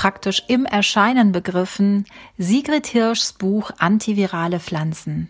[0.00, 2.06] praktisch im Erscheinen begriffen
[2.38, 5.28] Sigrid Hirschs Buch Antivirale Pflanzen.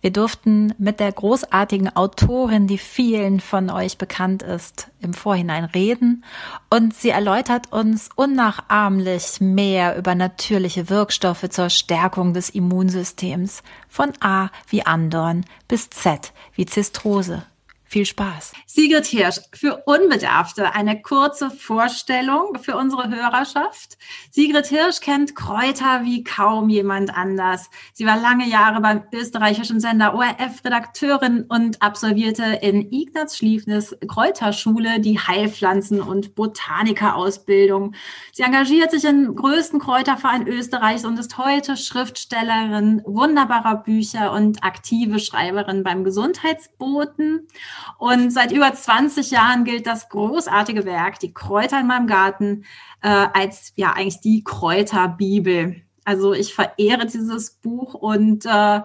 [0.00, 6.24] Wir durften mit der großartigen Autorin, die vielen von euch bekannt ist, im Vorhinein reden
[6.68, 14.48] und sie erläutert uns unnachahmlich mehr über natürliche Wirkstoffe zur Stärkung des Immunsystems von A
[14.66, 17.44] wie Andorn bis Z wie Zistrose.
[17.90, 18.52] Viel Spaß.
[18.66, 23.96] Sigrid Hirsch, für Unbedarfte eine kurze Vorstellung für unsere Hörerschaft.
[24.30, 27.70] Sigrid Hirsch kennt Kräuter wie kaum jemand anders.
[27.94, 35.00] Sie war lange Jahre beim österreichischen Sender ORF Redakteurin und absolvierte in Ignaz Schliefnes Kräuterschule
[35.00, 37.94] die Heilpflanzen- und Botanikerausbildung.
[38.34, 45.20] Sie engagiert sich im größten Kräuterverein Österreichs und ist heute Schriftstellerin wunderbarer Bücher und aktive
[45.20, 47.48] Schreiberin beim Gesundheitsboten.
[47.98, 52.64] Und seit über 20 Jahren gilt das großartige Werk, die Kräuter in meinem Garten,
[53.02, 55.82] äh, als ja eigentlich die Kräuterbibel.
[56.04, 58.80] Also ich verehre dieses Buch und äh,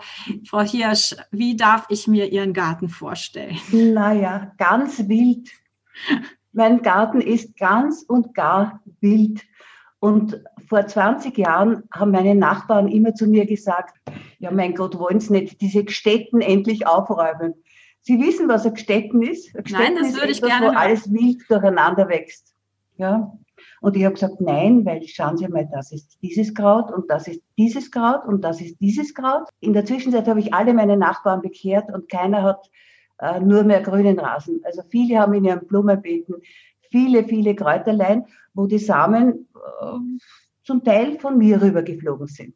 [0.45, 3.58] Frau Hirsch, wie darf ich mir Ihren Garten vorstellen?
[3.71, 5.49] Naja, ganz wild.
[6.52, 9.41] mein Garten ist ganz und gar wild.
[9.99, 13.95] Und vor 20 Jahren haben meine Nachbarn immer zu mir gesagt,
[14.39, 17.53] ja mein Gott, wollen Sie nicht diese Städten endlich aufräumen?
[18.03, 19.55] Sie wissen, was ein Gstetten ist?
[19.55, 22.53] Ein Gstetten nein, das würde ich etwas, gerne wo alles wild durcheinander wächst.
[22.97, 23.37] Ja?
[23.81, 27.27] Und ich habe gesagt, nein, weil schauen Sie mal, das ist dieses Kraut und das
[27.27, 29.49] ist dieses Kraut und das ist dieses Kraut.
[29.61, 32.69] In der Zwischenzeit habe ich alle meine Nachbarn bekehrt und keiner hat
[33.19, 34.61] äh, nur mehr grünen Rasen.
[34.63, 36.36] Also viele haben in ihren Blumenbeeten
[36.92, 40.19] viele, viele Kräuterlein, wo die Samen äh,
[40.63, 42.55] zum Teil von mir rübergeflogen sind.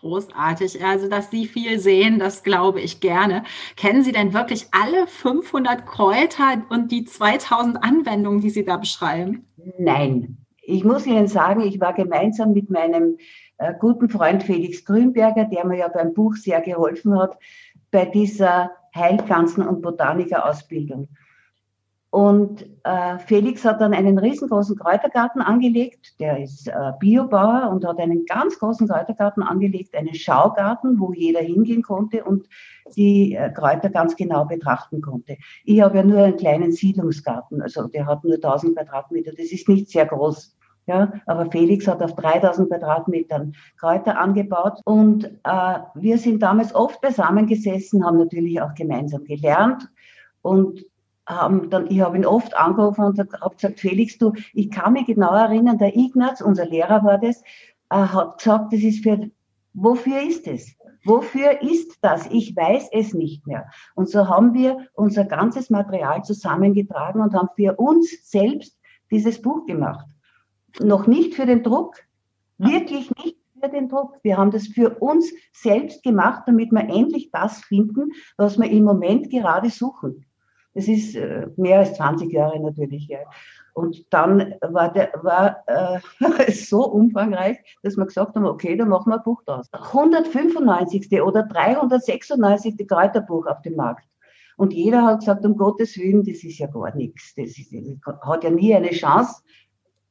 [0.00, 0.84] Großartig.
[0.84, 3.42] Also, dass Sie viel sehen, das glaube ich gerne.
[3.76, 9.46] Kennen Sie denn wirklich alle 500 Kräuter und die 2000 Anwendungen, die Sie da beschreiben?
[9.78, 10.38] Nein.
[10.62, 13.16] Ich muss Ihnen sagen, ich war gemeinsam mit meinem
[13.56, 17.38] äh, guten Freund Felix Grünberger, der mir ja beim Buch sehr geholfen hat,
[17.90, 21.08] bei dieser Heilpflanzen- und Botanikerausbildung.
[22.10, 26.18] Und äh, Felix hat dann einen riesengroßen Kräutergarten angelegt.
[26.18, 31.40] Der ist äh, Biobauer und hat einen ganz großen Kräutergarten angelegt, einen Schaugarten, wo jeder
[31.40, 32.48] hingehen konnte und
[32.96, 35.36] die äh, Kräuter ganz genau betrachten konnte.
[35.64, 39.32] Ich habe ja nur einen kleinen Siedlungsgarten, also der hat nur 1000 Quadratmeter.
[39.32, 40.56] Das ist nicht sehr groß.
[40.86, 47.02] Ja, aber Felix hat auf 3000 Quadratmetern Kräuter angebaut und äh, wir sind damals oft
[47.02, 49.86] beisammen gesessen, haben natürlich auch gemeinsam gelernt
[50.40, 50.86] und
[51.28, 55.06] haben dann, ich habe ihn oft angerufen und habe gesagt, Felix, du, ich kann mich
[55.06, 57.42] genau erinnern, der Ignaz, unser Lehrer war das,
[57.90, 59.30] äh, hat gesagt, das ist für,
[59.74, 60.74] wofür ist es?
[61.04, 62.26] Wofür ist das?
[62.30, 63.66] Ich weiß es nicht mehr.
[63.94, 68.78] Und so haben wir unser ganzes Material zusammengetragen und haben für uns selbst
[69.10, 70.06] dieses Buch gemacht.
[70.80, 71.96] Noch nicht für den Druck,
[72.58, 74.18] wirklich nicht für den Druck.
[74.22, 78.84] Wir haben das für uns selbst gemacht, damit wir endlich das finden, was wir im
[78.84, 80.26] Moment gerade suchen.
[80.78, 83.08] Das ist äh, mehr als 20 Jahre natürlich.
[83.08, 83.18] Ja.
[83.74, 89.10] Und dann war, der, war äh, so umfangreich, dass wir gesagt haben, okay, dann machen
[89.10, 89.66] wir ein Buch draus.
[89.72, 91.20] 195.
[91.20, 92.86] oder 396.
[92.86, 94.04] Kräuterbuch auf dem Markt.
[94.56, 97.34] Und jeder hat gesagt, um Gottes Willen, das ist ja gar nichts.
[97.34, 99.42] Das, ist, das hat ja nie eine Chance.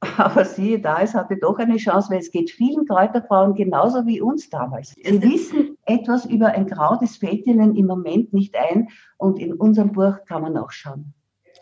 [0.17, 4.19] Aber siehe da, es hatte doch eine Chance, weil es geht vielen Kräuterfrauen genauso wie
[4.19, 4.89] uns damals.
[5.01, 9.53] Sie wissen etwas über ein Kraut, das fällt ihnen im Moment nicht ein und in
[9.53, 11.13] unserem Buch kann man auch schauen.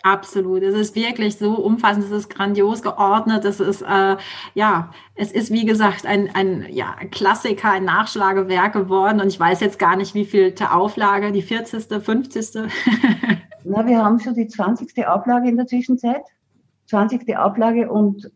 [0.03, 0.61] Absolut.
[0.61, 4.17] Es ist wirklich so umfassend, es ist grandios geordnet, es ist, äh,
[4.53, 9.61] ja, es ist wie gesagt ein, ein, ja, Klassiker, ein Nachschlagewerk geworden und ich weiß
[9.61, 12.69] jetzt gar nicht, wie viel Auflage, die 40., 50.
[13.63, 15.07] Na, wir haben schon die 20.
[15.07, 16.23] Auflage in der Zwischenzeit.
[16.87, 17.35] 20.
[17.35, 18.31] Auflage und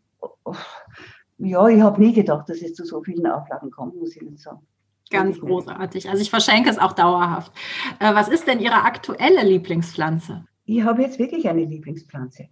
[1.38, 4.40] ja, ich habe nie gedacht, dass es zu so vielen Auflagen kommt, muss ich nicht
[4.40, 4.66] sagen.
[5.10, 6.08] Ganz großartig.
[6.08, 7.52] Also ich verschenke es auch dauerhaft.
[7.98, 10.44] Äh, was ist denn Ihre aktuelle Lieblingspflanze?
[10.64, 12.48] Ich habe jetzt wirklich eine Lieblingspflanze.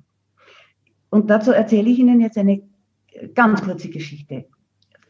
[1.11, 2.63] Und dazu erzähle ich Ihnen jetzt eine
[3.35, 4.47] ganz kurze Geschichte.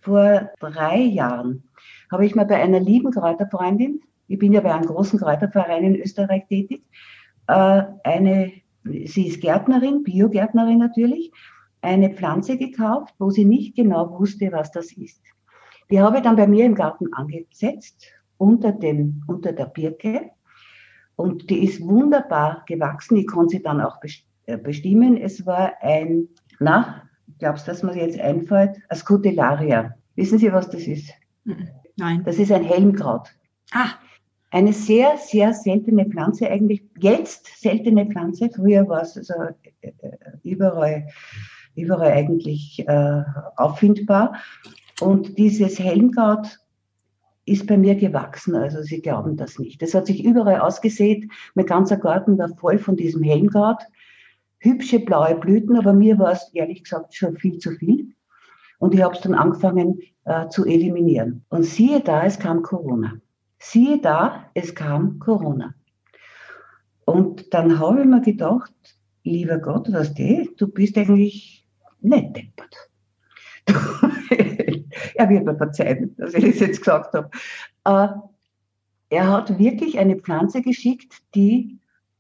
[0.00, 1.64] Vor drei Jahren
[2.12, 5.96] habe ich mal bei einer lieben Kräuterfreundin, ich bin ja bei einem großen Kräuterverein in
[5.96, 6.84] Österreich tätig,
[7.46, 8.52] äh, eine
[8.84, 11.30] sie ist Gärtnerin, Biogärtnerin natürlich,
[11.80, 15.22] eine Pflanze gekauft, wo sie nicht genau wusste, was das ist.
[15.90, 18.06] Die habe ich dann bei mir im Garten angesetzt,
[18.37, 20.31] unter, dem, unter der Birke.
[21.17, 23.17] Und die ist wunderbar gewachsen.
[23.17, 23.99] Ich konnte sie dann auch
[24.46, 25.17] äh, bestimmen.
[25.17, 26.29] Es war ein,
[26.61, 27.02] na,
[27.38, 28.76] glaubst du, dass mir jetzt einfällt?
[28.88, 29.94] Ein Scutelaria.
[30.14, 31.12] Wissen Sie, was das ist?
[31.96, 32.23] Nein.
[32.25, 33.29] Das ist ein Helmkraut.
[33.73, 33.91] Ah.
[34.50, 36.82] Eine sehr, sehr seltene Pflanze eigentlich.
[36.99, 38.49] Jetzt seltene Pflanze.
[38.49, 39.34] Früher war es also
[39.82, 39.93] äh,
[40.43, 41.08] überall,
[41.75, 43.23] überall eigentlich äh,
[43.56, 44.34] auffindbar.
[45.00, 46.58] Und dieses Helmkraut
[47.44, 49.80] ist bei mir gewachsen, also Sie glauben das nicht.
[49.80, 51.30] Das hat sich überall ausgesät.
[51.54, 53.78] Mein ganzer Garten war voll von diesem Helmkraut.
[54.58, 58.08] Hübsche blaue Blüten, aber mir war es ehrlich gesagt schon viel zu viel.
[58.78, 61.44] Und ich habe es dann angefangen äh, zu eliminieren.
[61.48, 63.14] Und siehe da, es kam Corona.
[63.58, 65.74] Siehe da, es kam Corona.
[67.04, 68.72] Und dann habe ich mir gedacht,
[69.24, 71.66] lieber Gott, was du, du bist eigentlich
[72.00, 72.90] nicht deppert.
[75.14, 77.31] er wird mir verzeihen, dass ich das jetzt gesagt habe.
[77.85, 78.08] Äh,
[79.11, 81.79] er hat wirklich eine Pflanze geschickt, die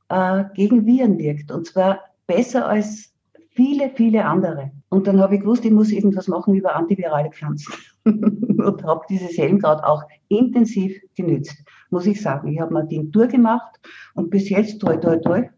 [0.08, 1.50] äh, gegen Viren wirkt.
[1.50, 3.12] Und zwar besser als
[3.50, 4.70] viele, viele andere.
[4.88, 7.72] Und dann habe ich gewusst, ich muss irgendwas machen über antivirale Pflanzen.
[8.04, 11.56] und habe dieses Helmkraut auch intensiv genützt,
[11.90, 12.48] muss ich sagen.
[12.48, 13.78] Ich habe mal Tinktur gemacht
[14.14, 15.48] und bis jetzt, toi, toi, toi,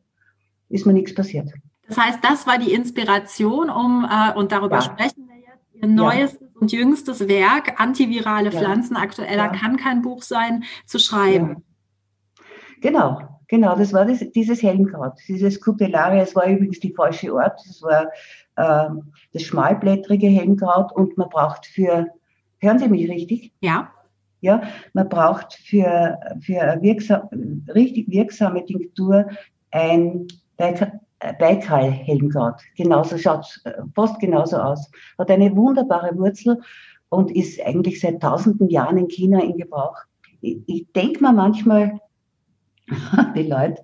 [0.68, 1.50] ist mir nichts passiert.
[1.86, 4.82] Das heißt, das war die Inspiration, um, äh, und darüber ja.
[4.82, 5.29] sprechen
[5.80, 6.60] Ihr neuestes ja.
[6.60, 11.64] und jüngstes Werk, Antivirale Pflanzen, aktueller kann kein Buch sein, zu schreiben.
[12.80, 16.22] Genau, Genau, das war das, dieses Helmkraut, dieses Cutellaria.
[16.22, 17.60] Es war übrigens die falsche Art.
[17.66, 18.08] Das war
[18.56, 22.06] ähm, das schmalblättrige Helmkraut und man braucht für,
[22.60, 23.52] hören Sie mich richtig?
[23.60, 23.90] Ja.
[24.40, 24.62] Ja,
[24.92, 27.28] man braucht für, für eine wirksam,
[27.74, 29.26] richtig wirksame Tinktur
[29.72, 30.28] ein
[31.38, 32.62] Baikal-Helmkraut.
[32.76, 33.62] Genauso schaut
[33.94, 34.90] fast genauso aus.
[35.18, 36.60] Hat eine wunderbare Wurzel
[37.10, 39.96] und ist eigentlich seit tausenden Jahren in China in Gebrauch.
[40.40, 42.00] Ich, ich denke mir manchmal,
[43.36, 43.82] die Leute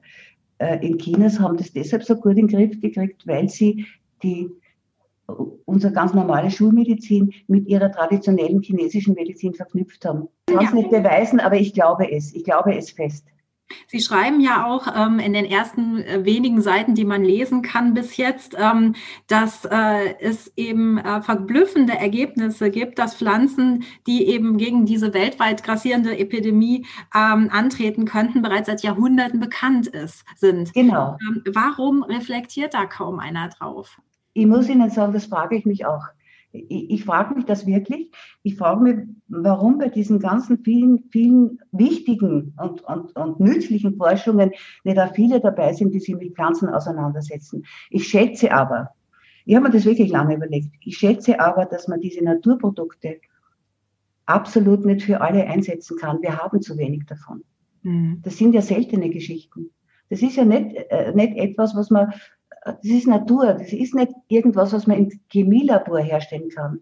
[0.59, 3.87] äh, in Chinas haben das deshalb so gut in den Griff gekriegt, weil sie
[4.23, 4.51] die
[5.65, 10.29] unsere ganz normale Schulmedizin mit ihrer traditionellen chinesischen Medizin verknüpft haben.
[10.49, 12.33] Ich kann es nicht beweisen, aber ich glaube es.
[12.33, 13.27] Ich glaube es fest.
[13.89, 17.95] Sie schreiben ja auch ähm, in den ersten äh, wenigen Seiten, die man lesen kann
[17.95, 18.95] bis jetzt, ähm,
[19.27, 25.65] dass äh, es eben äh, verblüffende Ergebnisse gibt, dass Pflanzen, die eben gegen diese weltweit
[25.65, 30.73] grassierende Epidemie ähm, antreten könnten, bereits seit Jahrhunderten bekannt ist, sind.
[30.73, 31.17] Genau.
[31.21, 33.99] Ähm, warum reflektiert da kaum einer drauf?
[34.33, 36.03] Ich muss Ihnen sagen, das frage ich mich auch
[36.53, 38.11] ich, ich frage mich das wirklich.
[38.43, 38.97] Ich frage mich,
[39.29, 44.53] warum bei diesen ganzen vielen, vielen wichtigen und, und, und nützlichen Forschungen
[44.85, 47.65] nicht auch viele dabei sind, die sich mit Pflanzen auseinandersetzen.
[47.91, 48.91] Ich schätze aber,
[49.45, 53.21] ich habe mir das wirklich lange überlegt, ich schätze aber, dass man diese Naturprodukte
[54.27, 56.21] absolut nicht für alle einsetzen kann.
[56.21, 57.45] Wir haben zu wenig davon.
[57.83, 58.21] Mhm.
[58.23, 59.71] Das sind ja seltene Geschichten.
[60.09, 62.13] Das ist ja nicht, äh, nicht etwas, was man
[62.67, 66.81] das ist Natur, das ist nicht irgendwas, was man im Chemielabor herstellen kann.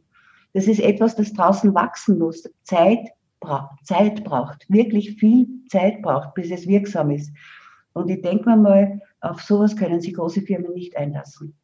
[0.55, 3.11] Das ist etwas, das draußen wachsen muss, Zeit,
[3.41, 7.33] bra Zeit braucht, wirklich viel Zeit braucht, bis es wirksam ist.
[7.93, 11.55] Und ich denke mir mal, auf sowas können sich große Firmen nicht einlassen.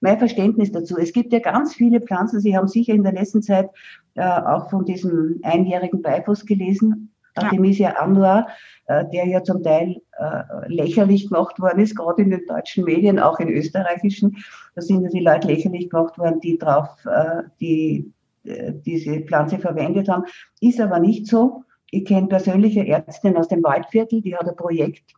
[0.00, 0.96] Mein Verständnis dazu.
[0.98, 2.40] Es gibt ja ganz viele Pflanzen.
[2.40, 3.70] Sie haben sicher in der letzten Zeit
[4.14, 8.46] äh, auch von diesem einjährigen Beifuß gelesen, Artemisia annua,
[8.86, 13.18] äh, der ja zum Teil äh, lächerlich gemacht worden ist, gerade in den deutschen Medien,
[13.18, 14.36] auch in österreichischen.
[14.74, 18.12] Da sind ja die Leute lächerlich gemacht worden, die drauf, äh, die
[18.48, 20.22] diese Pflanze verwendet haben.
[20.60, 21.64] Ist aber nicht so.
[21.90, 25.14] Ich kenne persönliche Ärztin aus dem Waldviertel, die hat ein Projekt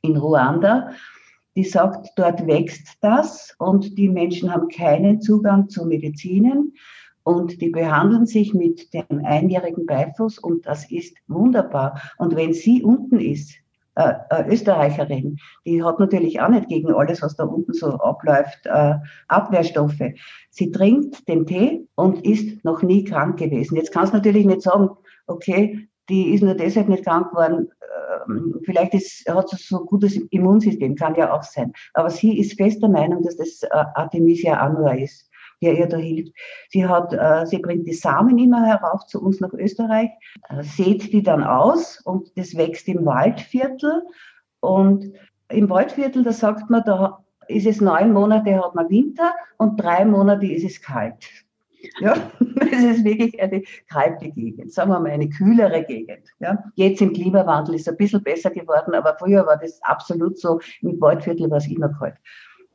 [0.00, 0.92] in Ruanda,
[1.54, 6.72] die sagt, dort wächst das und die Menschen haben keinen Zugang zu Medizinen
[7.26, 12.00] und die behandeln sich mit dem einjährigen Beifuß und das ist wunderbar.
[12.18, 13.52] Und wenn sie unten ist,
[13.96, 18.66] äh, äh, Österreicherin, die hat natürlich auch nicht gegen alles, was da unten so abläuft,
[18.66, 18.94] äh,
[19.26, 20.12] Abwehrstoffe.
[20.50, 23.74] Sie trinkt den Tee und ist noch nie krank gewesen.
[23.74, 24.90] Jetzt kannst du natürlich nicht sagen,
[25.26, 27.66] okay, die ist nur deshalb nicht krank geworden,
[28.28, 31.72] ähm, vielleicht ist, hat sie so ein gutes Immunsystem, kann ja auch sein.
[31.94, 35.28] Aber sie ist fest der Meinung, dass das äh, Artemisia annua ist
[35.66, 36.32] der ihr da hilft.
[36.70, 40.10] Sie hat, äh, sie bringt die Samen immer herauf zu uns nach Österreich,
[40.48, 44.02] äh, sät die dann aus und das wächst im Waldviertel.
[44.60, 45.12] Und
[45.48, 50.04] im Waldviertel, da sagt man, da ist es neun Monate hat man Winter und drei
[50.04, 51.26] Monate ist es kalt.
[52.00, 52.14] Ja,
[52.72, 56.28] es ist wirklich eine kalte Gegend, sagen wir mal eine kühlere Gegend.
[56.40, 60.38] Ja, jetzt im Klimawandel ist es ein bisschen besser geworden, aber früher war das absolut
[60.38, 60.60] so.
[60.80, 62.16] Im Waldviertel war es immer kalt.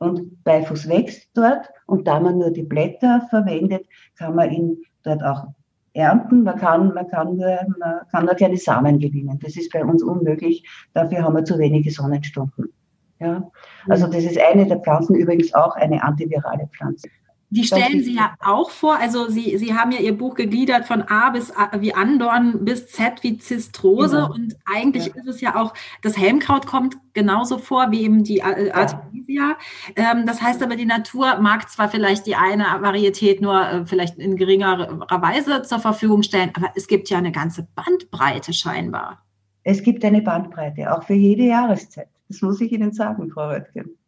[0.02, 5.22] Und Beifuß wächst dort und da man nur die Blätter verwendet, kann man ihn dort
[5.22, 5.46] auch
[5.94, 9.38] ernten, man kann, man, kann nur, man kann nur keine Samen gewinnen.
[9.40, 10.68] Das ist bei uns unmöglich.
[10.92, 12.72] Dafür haben wir zu wenige Sonnenstunden.
[13.20, 13.48] Ja?
[13.88, 17.08] Also das ist eine der Pflanzen, übrigens auch eine antivirale Pflanze.
[17.54, 21.02] Die stellen Sie ja auch vor, also Sie, Sie haben ja Ihr Buch gegliedert von
[21.02, 24.32] A bis A, wie Andorn bis Z wie Zistrose genau.
[24.32, 25.14] und eigentlich ja.
[25.16, 29.58] ist es ja auch, das Helmkraut kommt genauso vor wie eben die äh, Artemisia.
[29.94, 30.12] Ja.
[30.12, 34.16] Ähm, das heißt aber, die Natur mag zwar vielleicht die eine Varietät nur äh, vielleicht
[34.16, 39.26] in geringerer Weise zur Verfügung stellen, aber es gibt ja eine ganze Bandbreite scheinbar.
[39.62, 42.08] Es gibt eine Bandbreite, auch für jede Jahreszeit.
[42.28, 43.98] Das muss ich Ihnen sagen, Frau Röttgen.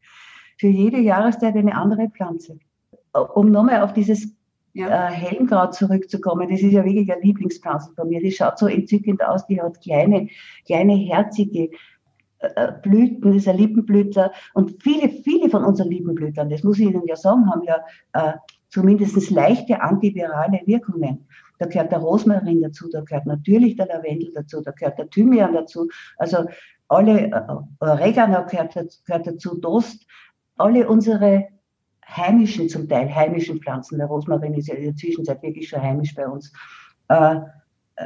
[0.57, 2.59] Für jede Jahreszeit eine andere Pflanze
[3.15, 4.35] um nochmal auf dieses
[4.75, 5.09] ja.
[5.09, 8.21] äh, Helmkraut zurückzukommen, das ist ja wirklich eine Lieblingspflanze von mir.
[8.21, 10.29] Die schaut so entzückend aus, die hat kleine,
[10.67, 11.71] kleine herzige
[12.41, 14.33] äh, äh, Blüten, ein Lippenblüter.
[14.55, 17.79] Und viele, viele von unseren Lippenblütern, das muss ich Ihnen ja sagen, haben ja
[18.13, 18.35] äh,
[18.69, 21.27] zumindest leichte antivirale Wirkungen.
[21.59, 25.55] Da gehört der Rosmarin dazu, da gehört natürlich der Lavendel dazu, da gehört der Thymian
[25.55, 25.89] dazu.
[26.19, 26.47] Also
[26.89, 27.43] alle, äh,
[27.79, 28.75] Oregano gehört,
[29.07, 30.05] gehört dazu, Dost,
[30.57, 31.49] alle unsere
[32.07, 36.15] heimischen, zum Teil heimischen Pflanzen, der Rosmarin ist ja in der Zwischenzeit wirklich schon heimisch
[36.15, 36.53] bei uns,
[37.09, 37.37] äh,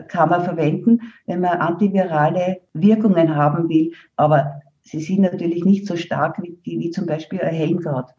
[0.09, 3.93] kann man verwenden, wenn man antivirale Wirkungen haben will.
[4.17, 8.11] Aber sie sind natürlich nicht so stark wie, wie zum Beispiel ein Helmkraut.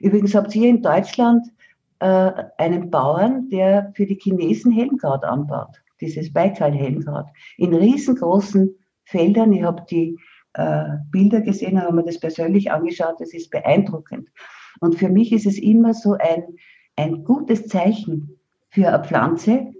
[0.00, 1.46] Übrigens habt ihr in Deutschland
[2.00, 7.26] äh, einen Bauern, der für die Chinesen Helmkraut anbaut, dieses Baikal-Helmkraut,
[7.56, 9.52] in riesengroßen Feldern.
[9.52, 10.18] Ich habe die
[10.54, 14.28] äh, Bilder gesehen, habe mir das persönlich angeschaut, das ist beeindruckend.
[14.80, 16.44] Und für mich ist es immer so ein,
[16.96, 18.38] ein gutes Zeichen
[18.70, 19.72] für eine Pflanze,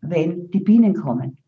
[0.00, 1.38] wenn die Bienen kommen.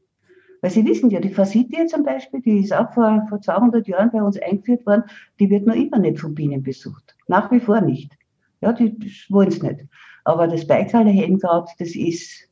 [0.60, 4.10] Weil Sie wissen ja, die Fasitie zum Beispiel, die ist auch vor, vor 200 Jahren
[4.12, 5.02] bei uns eingeführt worden,
[5.40, 7.16] die wird noch immer nicht von Bienen besucht.
[7.26, 8.12] Nach wie vor nicht.
[8.60, 8.96] Ja, die
[9.28, 9.86] wollen es nicht.
[10.24, 12.48] Aber das Baikaler Helmkraut, das ist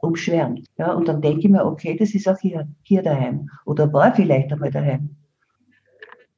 [0.00, 0.66] umschwärmt.
[0.78, 3.50] Ja, und dann denke ich mir, okay, das ist auch hier, hier daheim.
[3.66, 5.16] Oder war vielleicht einmal daheim.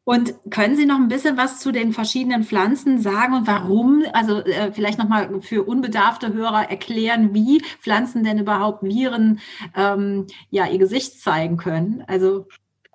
[0.05, 4.03] Und können Sie noch ein bisschen was zu den verschiedenen Pflanzen sagen und warum?
[4.13, 9.39] Also äh, vielleicht nochmal für unbedarfte Hörer erklären, wie Pflanzen denn überhaupt Viren
[9.77, 12.03] ähm, ja ihr Gesicht zeigen können.
[12.09, 12.47] Also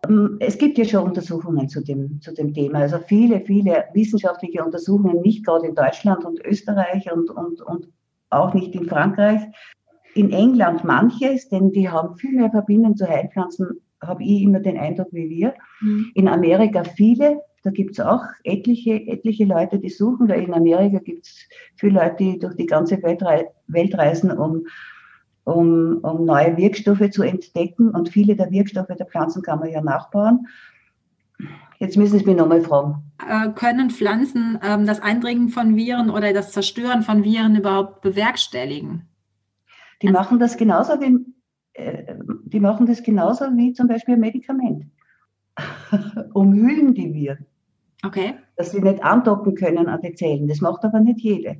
[0.06, 2.80] ähm, es gibt ja schon Untersuchungen zu dem, zu dem Thema.
[2.80, 7.88] Also viele, viele wissenschaftliche Untersuchungen, nicht gerade in Deutschland und Österreich und, und, und
[8.30, 9.42] auch nicht in Frankreich.
[10.14, 14.78] In England manches, denn die haben viel mehr Verbindung zu Heilpflanzen habe ich immer den
[14.78, 15.54] Eindruck wie wir.
[15.82, 16.12] Mhm.
[16.14, 21.00] In Amerika viele, da gibt es auch etliche, etliche Leute, die suchen, weil in Amerika
[21.00, 24.68] gibt es viele Leute, die durch die ganze Welt, reisen, um,
[25.44, 27.90] um, um neue Wirkstoffe zu entdecken.
[27.90, 30.48] Und viele der Wirkstoffe der Pflanzen kann man ja nachbauen.
[31.80, 33.04] Jetzt müssen Sie mich nochmal fragen.
[33.28, 39.08] Äh, können Pflanzen ähm, das Eindringen von Viren oder das Zerstören von Viren überhaupt bewerkstelligen?
[40.02, 41.26] Die also, machen das genauso wie
[41.74, 42.16] äh,
[42.54, 44.86] die machen das genauso wie zum Beispiel ein Medikament.
[46.34, 47.46] Umhüllen die Viren.
[48.04, 48.36] Okay.
[48.56, 50.48] Dass sie nicht andocken können an die Zellen.
[50.48, 51.58] Das macht aber nicht jede.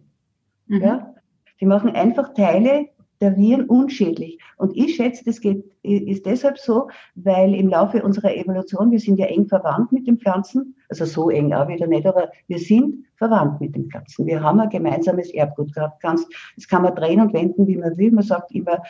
[0.68, 0.82] Mhm.
[0.82, 1.16] Ja?
[1.60, 2.90] Die machen einfach Teile
[3.22, 4.40] der Viren unschädlich.
[4.58, 9.18] Und ich schätze, das geht, ist deshalb so, weil im Laufe unserer Evolution, wir sind
[9.18, 13.06] ja eng verwandt mit den Pflanzen, also so eng auch wieder nicht, aber wir sind
[13.16, 14.28] verwandt mit den Pflanzen.
[14.28, 16.04] Wir haben ein gemeinsames Erbgut gehabt.
[16.04, 18.12] das kann man drehen und wenden, wie man will.
[18.12, 18.84] Man sagt immer,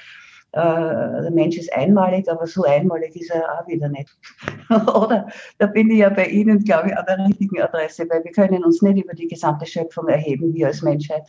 [0.57, 4.09] äh, der Mensch ist einmalig, aber so einmalig ist er auch wieder nicht.
[4.69, 5.27] Oder
[5.59, 8.63] da bin ich ja bei Ihnen, glaube ich, an der richtigen Adresse, weil wir können
[8.63, 11.23] uns nicht über die gesamte Schöpfung erheben, wir als Menschheit.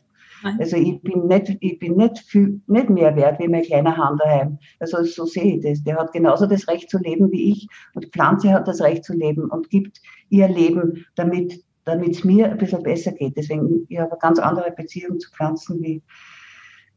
[0.60, 4.18] Also ich bin nicht, ich bin nicht, viel, nicht mehr wert wie mein kleiner Hahn
[4.18, 4.58] daheim.
[4.78, 5.82] Also so sehe ich das.
[5.82, 9.04] Der hat genauso das Recht zu leben wie ich und die Pflanze hat das Recht
[9.04, 13.34] zu leben und gibt ihr Leben, damit damit es mir ein bisschen besser geht.
[13.36, 16.02] Deswegen, ich habe eine ganz andere Beziehung zu Pflanzen wie,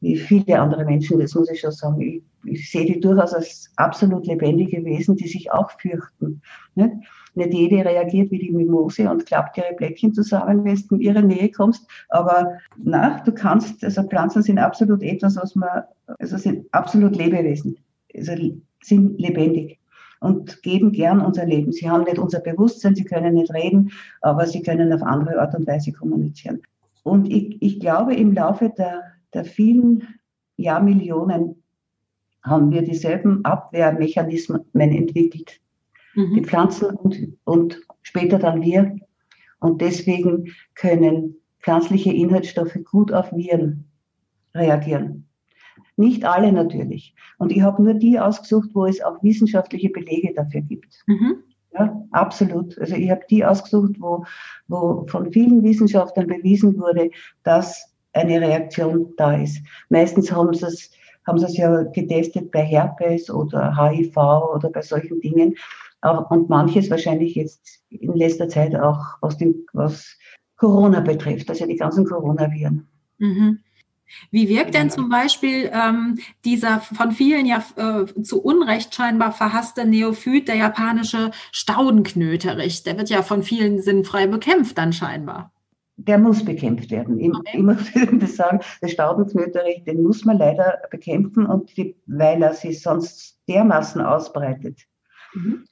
[0.02, 2.02] wie viele andere Menschen, das muss ich schon sagen.
[2.02, 6.42] Ich, ich sehe die durchaus als absolut lebendige Wesen, die sich auch fürchten.
[6.76, 6.94] Nicht?
[7.36, 11.24] nicht jede reagiert wie die Mimose und klappt ihre Blättchen zusammen, wenn du in ihre
[11.24, 11.88] Nähe kommst.
[12.10, 15.84] Aber na, du kannst, also Pflanzen sind absolut etwas, was man,
[16.20, 17.78] also sind absolut Lebewesen,
[18.16, 18.34] also
[18.84, 19.80] sind lebendig
[20.20, 21.72] und geben gern unser Leben.
[21.72, 23.92] Sie haben nicht unser Bewusstsein, sie können nicht reden,
[24.22, 26.62] aber sie können auf andere Art und Weise kommunizieren.
[27.04, 29.04] Und ich, ich glaube, im Laufe der
[29.34, 30.08] der vielen
[30.58, 31.64] Jahrmillionen
[32.44, 35.60] haben wir dieselben Abwehrmechanismen entwickelt.
[36.16, 36.36] Mhm.
[36.36, 38.96] Die Pflanzen und, und später dann wir.
[39.60, 43.86] Und deswegen können pflanzliche Inhaltsstoffe gut auf Viren
[44.56, 45.28] reagieren.
[45.98, 47.16] Nicht alle natürlich.
[47.38, 51.04] Und ich habe nur die ausgesucht, wo es auch wissenschaftliche Belege dafür gibt.
[51.06, 51.44] Mhm.
[51.74, 52.78] Ja, absolut.
[52.80, 54.26] Also ich habe die ausgesucht, wo,
[54.68, 57.12] wo von vielen Wissenschaftlern bewiesen wurde,
[57.44, 59.62] dass eine Reaktion da ist.
[59.90, 60.92] Meistens haben sie es
[61.28, 65.56] haben sie es ja getestet bei Herpes oder HIV oder bei solchen Dingen.
[66.02, 70.18] Und manches wahrscheinlich jetzt in letzter Zeit auch was, den, was
[70.58, 72.88] Corona betrifft, also die ganzen Coronaviren.
[73.20, 73.60] Mhm.
[74.30, 79.86] Wie wirkt denn zum Beispiel ähm, dieser von vielen ja äh, zu Unrecht scheinbar verhasste
[79.86, 82.84] Neophyt, der japanische Staudenknöterich?
[82.84, 85.54] Der wird ja von vielen sinnfrei bekämpft dann scheinbar.
[85.98, 87.20] Der muss bekämpft werden.
[87.20, 92.42] Ich, ich muss das sagen, der Staudenknöterich, den muss man leider bekämpfen, und die, weil
[92.42, 94.80] er sich sonst dermaßen ausbreitet.
[95.34, 95.66] Mhm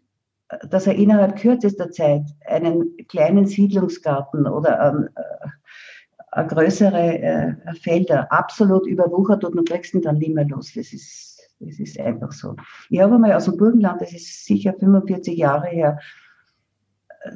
[0.70, 8.88] dass er innerhalb kürzester Zeit einen kleinen Siedlungsgarten oder ein, äh, größere äh, Felder absolut
[8.88, 10.74] überwuchert und du kriegst ihn dann nicht mehr los.
[10.76, 12.56] Das ist, das ist einfach so.
[12.90, 16.00] Ich habe einmal aus dem Burgenland, das ist sicher 45 Jahre her,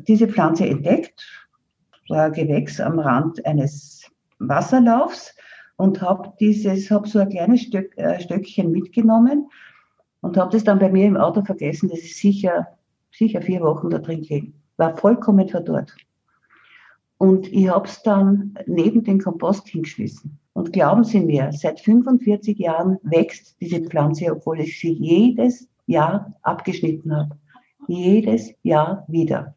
[0.07, 1.47] diese Pflanze entdeckt,
[2.09, 5.35] ein Gewächs am Rand eines Wasserlaufs
[5.77, 9.49] und habe dieses, habe so ein kleines Stück, äh, Stöckchen mitgenommen
[10.21, 11.89] und habe das dann bei mir im Auto vergessen.
[11.89, 12.67] Das ist sicher
[13.13, 14.53] sicher vier Wochen da drin gelegen.
[14.77, 15.95] War vollkommen verdorrt.
[17.17, 20.39] Und ich habe es dann neben den Kompost hingeschmissen.
[20.53, 26.33] Und glauben Sie mir, seit 45 Jahren wächst diese Pflanze, obwohl ich sie jedes Jahr
[26.41, 27.37] abgeschnitten habe.
[27.87, 29.55] Jedes Jahr wieder.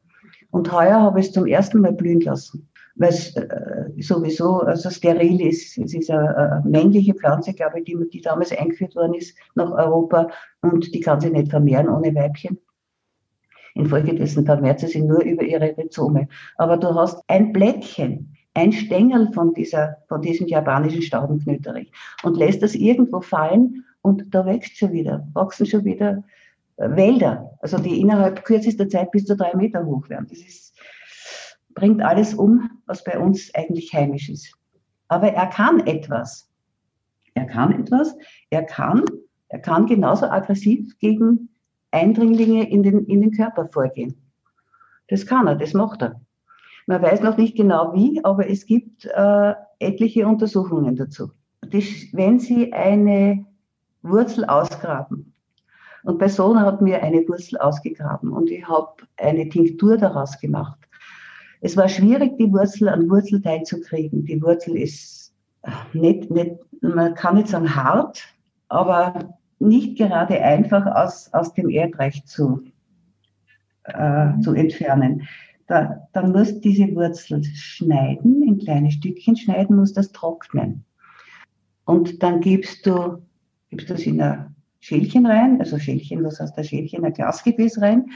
[0.56, 4.88] Und heuer habe ich es zum ersten Mal blühen lassen, weil es äh, sowieso also
[4.88, 5.76] steril ist.
[5.76, 9.70] Es ist eine, eine männliche Pflanze, glaube ich, die, die damals eingeführt worden ist nach
[9.70, 10.28] Europa
[10.62, 12.56] und die kann sich nicht vermehren ohne Weibchen.
[13.74, 16.26] Infolgedessen vermehrt sie sich nur über ihre Rhizome.
[16.56, 22.62] Aber du hast ein Blättchen, ein Stängel von, dieser, von diesem japanischen Staudenknöterich und lässt
[22.62, 26.22] das irgendwo fallen und da wächst schon wieder, wachsen schon wieder äh,
[26.76, 30.26] Wälder, also die innerhalb kürzester Zeit bis zu drei Meter hoch werden.
[30.28, 30.74] Das ist,
[31.74, 34.54] bringt alles um, was bei uns eigentlich heimisch ist.
[35.08, 36.50] Aber er kann etwas.
[37.34, 38.14] Er kann etwas.
[38.50, 39.04] Er kann,
[39.48, 41.50] er kann genauso aggressiv gegen
[41.90, 44.14] Eindringlinge in den, in den Körper vorgehen.
[45.08, 46.20] Das kann er, das macht er.
[46.86, 51.30] Man weiß noch nicht genau wie, aber es gibt äh, etliche Untersuchungen dazu.
[51.60, 53.44] Das, wenn Sie eine
[54.02, 55.32] Wurzel ausgraben,
[56.06, 60.78] und bei Sohn hat mir eine Wurzel ausgegraben und ich habe eine Tinktur daraus gemacht.
[61.60, 64.24] Es war schwierig, die Wurzel an Wurzelteil zu kriegen.
[64.24, 65.34] Die Wurzel ist
[65.94, 68.22] nicht, nicht, man kann nicht sagen hart,
[68.68, 72.62] aber nicht gerade einfach aus, aus dem Erdreich zu,
[73.82, 75.26] äh, zu entfernen.
[75.66, 80.84] Da, dann musst diese Wurzel schneiden, in kleine Stückchen schneiden, musst das trocknen.
[81.84, 83.22] Und dann gibst du,
[83.70, 84.55] gibst das in ein
[84.86, 88.06] Schälchen rein, also Schälchen, was heißt der Schälchen, ein Glasgefäß rein,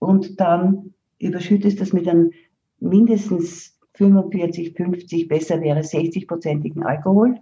[0.00, 2.32] und dann überschüttest das mit einem
[2.78, 7.40] mindestens 45, 50, besser wäre 60-prozentigen Alkohol.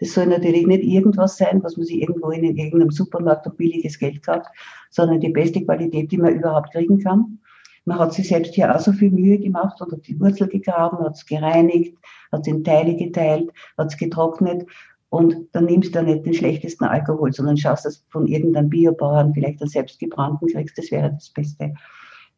[0.00, 3.96] Das soll natürlich nicht irgendwas sein, was man sich irgendwo in irgendeinem Supermarkt um billiges
[3.96, 4.48] Geld kauft,
[4.90, 7.38] sondern die beste Qualität, die man überhaupt kriegen kann.
[7.84, 10.98] Man hat sich selbst hier auch so viel Mühe gemacht und hat die Wurzel gegraben,
[10.98, 11.96] hat es gereinigt,
[12.32, 14.66] hat es in Teile geteilt, hat es getrocknet
[15.14, 19.62] und dann nimmst du nicht den schlechtesten Alkohol, sondern schaust, dass von irgendeinem Biobauern vielleicht
[19.62, 21.72] einen selbstgebrannten kriegst, das wäre das Beste.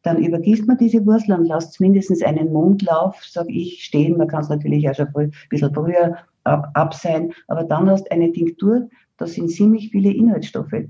[0.03, 4.15] Dann übergießt man diese Wurzel und lasst mindestens einen Mondlauf, sage ich, stehen.
[4.15, 7.33] Man kann es natürlich auch schon ein bisschen früher ab, ab sein.
[7.47, 8.87] Aber dann hast du eine Tinktur,
[9.17, 10.85] da sind ziemlich viele Inhaltsstoffe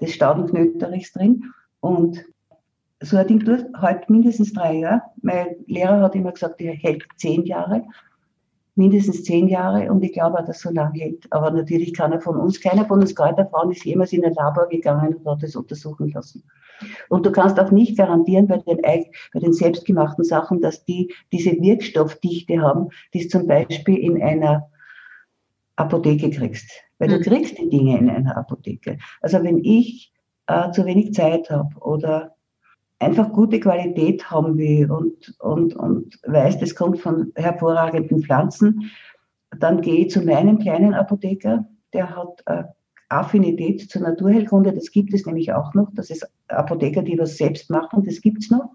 [0.00, 1.44] des Staudenknöterichs drin.
[1.78, 2.24] Und
[2.98, 5.02] so eine Tinktur hält mindestens drei Jahre.
[5.22, 7.84] Mein Lehrer hat immer gesagt, die hält zehn Jahre.
[8.76, 11.26] Mindestens zehn Jahre und ich glaube auch, dass so lange hält.
[11.30, 15.14] Aber natürlich keiner von uns, keiner von uns Kräuterfrauen ist jemals in ein Labor gegangen
[15.14, 16.42] und hat das untersuchen lassen.
[17.08, 21.52] Und du kannst auch nicht garantieren bei den, bei den selbstgemachten Sachen, dass die diese
[21.52, 24.68] Wirkstoffdichte haben, die es zum Beispiel in einer
[25.76, 26.70] Apotheke kriegst.
[26.98, 27.22] Weil du hm.
[27.22, 28.98] kriegst die Dinge in einer Apotheke.
[29.20, 30.12] Also wenn ich
[30.46, 32.33] äh, zu wenig Zeit habe oder
[33.04, 38.90] einfach gute Qualität haben will und, und, und weiß, das kommt von hervorragenden Pflanzen,
[39.58, 42.64] dann gehe ich zu meinem kleinen Apotheker, der hat äh,
[43.08, 47.70] Affinität zur Naturheilkunde, das gibt es nämlich auch noch, das ist Apotheker, die was selbst
[47.70, 48.70] machen, das gibt es noch.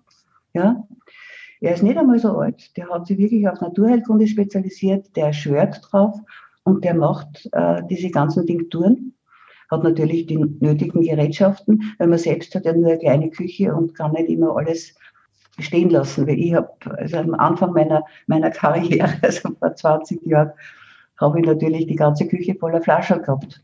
[0.53, 0.87] Ja.
[1.61, 5.81] Er ist nicht einmal so alt, der hat sich wirklich auf Naturheilkunde spezialisiert, der schwört
[5.83, 6.17] drauf
[6.63, 9.13] und der macht äh, diese ganzen Tinkturen,
[9.69, 13.95] hat natürlich die nötigen Gerätschaften, weil man selbst hat ja nur eine kleine Küche und
[13.95, 14.95] kann nicht immer alles
[15.59, 16.27] stehen lassen.
[16.27, 20.51] Weil ich habe also am Anfang meiner, meiner Karriere, also vor 20 Jahren,
[21.17, 23.61] habe ich natürlich die ganze Küche voller Flaschen gehabt.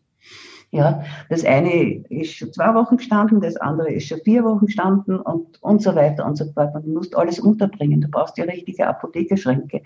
[0.72, 5.20] Ja, das eine ist schon zwei Wochen gestanden, das andere ist schon vier Wochen gestanden
[5.22, 6.76] und, und so weiter und so fort.
[6.76, 8.02] Und du musst alles unterbringen.
[8.02, 9.82] Du brauchst ja richtige Apothekerschränke.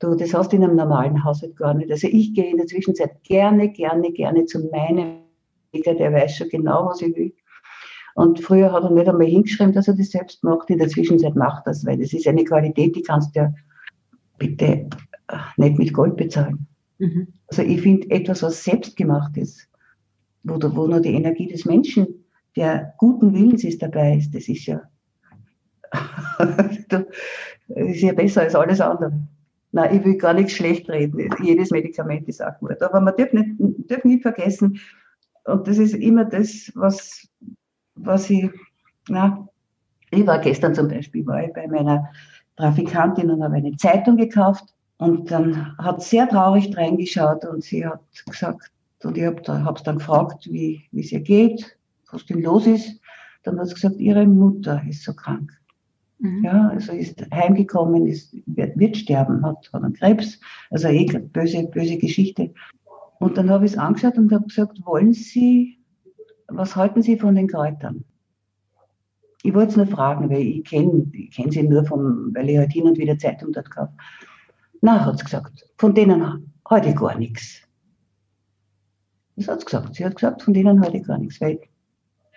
[0.00, 1.90] Du, das hast du in einem normalen Haushalt gar nicht.
[1.90, 5.23] Also ich gehe in der Zwischenzeit gerne, gerne, gerne zu meinem
[5.82, 7.32] der weiß schon genau, was ich will.
[8.14, 10.70] Und früher hat er nicht einmal hingeschrieben, dass er das selbst macht.
[10.70, 13.54] In der Zwischenzeit macht das, weil das ist eine Qualität, die kannst du ja
[14.38, 14.88] bitte
[15.28, 16.66] äh, nicht mit Gold bezahlen.
[16.98, 17.28] Mhm.
[17.48, 19.68] Also ich finde etwas, was selbst gemacht ist,
[20.44, 22.06] wo, wo nur die Energie des Menschen,
[22.56, 24.82] der guten Willens ist dabei ist, das ist ja,
[26.38, 27.04] das
[27.68, 29.12] ist ja besser als alles andere.
[29.72, 31.30] Nein, ich will gar nichts schlecht reden.
[31.42, 32.80] Jedes Medikament ist auch gut.
[32.80, 33.56] Aber man darf nicht,
[33.88, 34.78] darf nicht vergessen,
[35.44, 37.28] und das ist immer das, was,
[37.94, 38.50] was ich,
[39.08, 39.46] na,
[40.10, 42.08] ich war gestern zum Beispiel war ich bei meiner
[42.56, 44.64] Trafikantin und habe eine Zeitung gekauft
[44.98, 48.70] und dann hat sie sehr traurig reingeschaut und sie hat gesagt,
[49.02, 51.76] und ich habe es dann gefragt, wie es ihr geht,
[52.10, 53.00] was denn los ist.
[53.42, 55.50] Dann hat sie gesagt, ihre Mutter ist so krank.
[56.20, 56.44] Mhm.
[56.44, 61.64] Ja, also ist heimgekommen, ist, wird, wird sterben, hat, hat einen Krebs, also eh böse,
[61.64, 62.54] böse Geschichte.
[63.18, 65.78] Und dann habe ich es angeschaut und habe gesagt, wollen Sie,
[66.48, 68.04] was halten Sie von den Kräutern?
[69.44, 72.56] Ich wollte es nur fragen, weil ich kenne ich kenn sie nur, vom, weil ich
[72.56, 73.92] halt hin und wieder Zeitung dort kaufe.
[74.80, 77.60] Na, hat sie gesagt, von denen halte ich gar nichts.
[79.36, 79.94] Das hat sie gesagt.
[79.96, 81.42] Sie hat gesagt, von denen halte ich gar nichts.
[81.42, 81.60] Weil,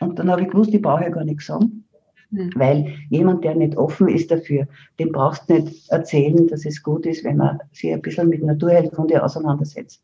[0.01, 1.85] und dann habe ich gewusst, ich brauche ja gar nichts sagen.
[2.29, 2.51] Mhm.
[2.55, 4.67] Weil jemand, der nicht offen ist dafür,
[4.99, 8.43] dem brauchst du nicht erzählen, dass es gut ist, wenn man sich ein bisschen mit
[8.43, 10.03] Naturheilkunde auseinandersetzt.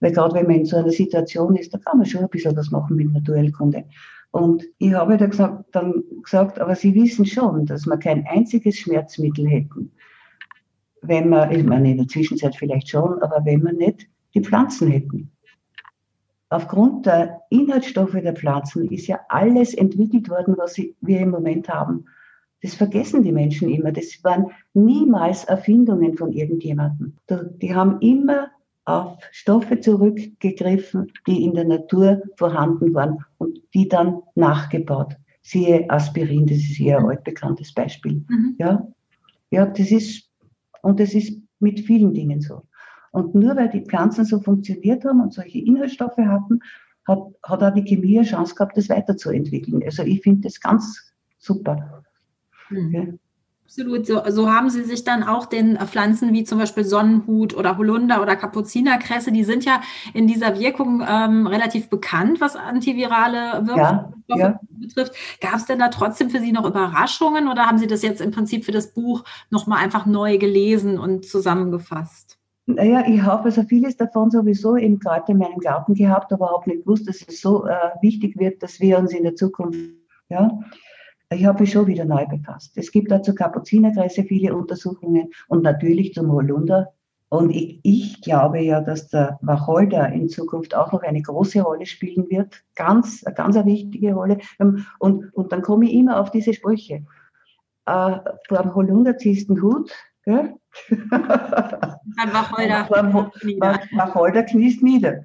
[0.00, 2.56] Weil gerade wenn man in so einer Situation ist, da kann man schon ein bisschen
[2.56, 3.84] was machen mit Naturheilkunde.
[4.30, 8.76] Und ich habe da gesagt, dann gesagt, aber Sie wissen schon, dass wir kein einziges
[8.78, 9.92] Schmerzmittel hätten,
[11.02, 14.90] wenn wir, ich meine in der Zwischenzeit vielleicht schon, aber wenn wir nicht die Pflanzen
[14.90, 15.32] hätten.
[16.48, 22.06] Aufgrund der Inhaltsstoffe der Pflanzen ist ja alles entwickelt worden, was wir im Moment haben.
[22.62, 23.92] Das vergessen die Menschen immer.
[23.92, 27.16] Das waren niemals Erfindungen von irgendjemandem.
[27.28, 28.48] Die haben immer
[28.84, 35.16] auf Stoffe zurückgegriffen, die in der Natur vorhanden waren und die dann nachgebaut.
[35.42, 37.10] Siehe Aspirin, das ist eher ein mhm.
[37.10, 38.24] altbekanntes Beispiel.
[38.28, 38.56] Mhm.
[38.58, 38.86] Ja,
[39.50, 40.28] ja, das ist,
[40.82, 42.62] und das ist mit vielen Dingen so.
[43.12, 46.60] Und nur weil die Pflanzen so funktioniert haben und solche Inhaltsstoffe hatten,
[47.06, 49.82] hat, hat auch die Chemie eine Chance gehabt, das weiterzuentwickeln.
[49.84, 52.02] Also ich finde das ganz super.
[52.68, 52.90] Mhm.
[52.92, 53.04] Ja.
[53.70, 54.04] Absolut.
[54.04, 58.20] So, so haben sie sich dann auch den Pflanzen wie zum Beispiel Sonnenhut oder Holunder
[58.20, 59.80] oder Kapuzinerkresse, die sind ja
[60.12, 64.60] in dieser Wirkung ähm, relativ bekannt, was antivirale Wirkstoffe ja, ja.
[64.70, 65.12] betrifft.
[65.40, 68.32] Gab es denn da trotzdem für Sie noch Überraschungen oder haben Sie das jetzt im
[68.32, 72.38] Prinzip für das Buch nochmal einfach neu gelesen und zusammengefasst?
[72.66, 76.66] Naja, ich habe also vieles davon sowieso eben gerade in meinem Garten gehabt, aber auch
[76.66, 79.78] nicht gewusst, dass es so äh, wichtig wird, dass wir uns in der Zukunft,
[80.28, 80.58] ja,
[81.32, 82.76] ich habe mich schon wieder neu befasst.
[82.76, 86.92] Es gibt dazu Kapuzinerkreise viele Untersuchungen und natürlich zum Holunder.
[87.28, 91.86] Und ich, ich, glaube ja, dass der Wacholder in Zukunft auch noch eine große Rolle
[91.86, 92.64] spielen wird.
[92.74, 94.38] Ganz, eine ganz eine wichtige Rolle.
[94.58, 97.04] Und, und dann komme ich immer auf diese Sprüche.
[97.86, 98.16] Äh,
[98.48, 99.92] vor dem Holunder ziehst du den Hut,
[100.24, 100.56] gell?
[100.90, 102.88] Ein Wacholder.
[103.92, 105.24] Wacholder kniest nieder.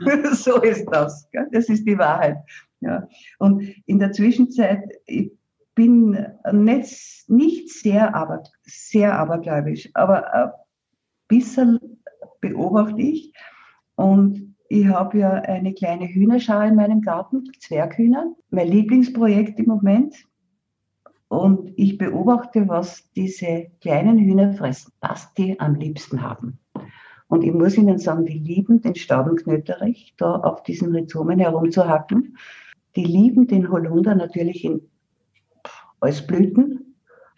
[0.32, 1.26] so ist das.
[1.30, 1.48] Gell?
[1.52, 2.36] Das ist die Wahrheit.
[2.80, 3.08] Ja.
[3.38, 5.32] Und in der Zwischenzeit, ich
[5.76, 6.18] bin
[6.52, 10.50] nicht, nicht sehr, aber, sehr abergläubisch, aber ein
[11.28, 11.78] bisschen
[12.40, 13.32] beobachte ich.
[13.94, 20.16] Und ich habe ja eine kleine Hühnerschau in meinem Garten, Zwerghühner, mein Lieblingsprojekt im Moment.
[21.28, 26.58] Und ich beobachte, was diese kleinen Hühner fressen, was die am liebsten haben.
[27.28, 32.36] Und ich muss Ihnen sagen, die lieben den Staubenknöterich, da auf diesen Rhizomen herumzuhacken.
[32.94, 34.88] Die lieben den Holunder natürlich in
[36.00, 36.94] als Blüten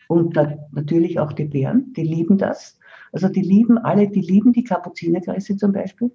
[0.09, 0.37] und
[0.73, 2.79] natürlich auch die Beeren, die lieben das.
[3.12, 6.11] Also die lieben alle, die lieben die Kapuzinerkresse zum Beispiel.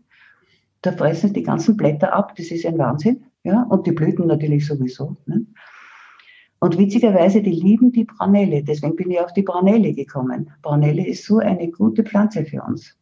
[0.82, 3.24] Da fressen sie die ganzen Blätter ab, das ist ein Wahnsinn.
[3.44, 3.64] Ja?
[3.64, 5.16] Und die Blüten natürlich sowieso.
[5.26, 5.46] Ne?
[6.60, 8.64] Und witzigerweise, die lieben die Branelle.
[8.64, 10.50] Deswegen bin ich auf die Branelle gekommen.
[10.62, 12.98] Branelle ist so eine gute Pflanze für uns.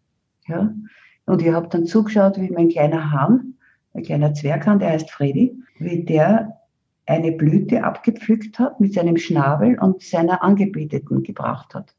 [0.47, 0.73] Ja?
[1.25, 3.55] Und ich habe dann zugeschaut, wie mein kleiner Hahn,
[3.93, 6.60] ein kleiner Zwerghahn, der heißt Freddy, wie der
[7.11, 11.93] eine Blüte abgepflückt hat mit seinem Schnabel und seiner Angebeteten gebracht hat.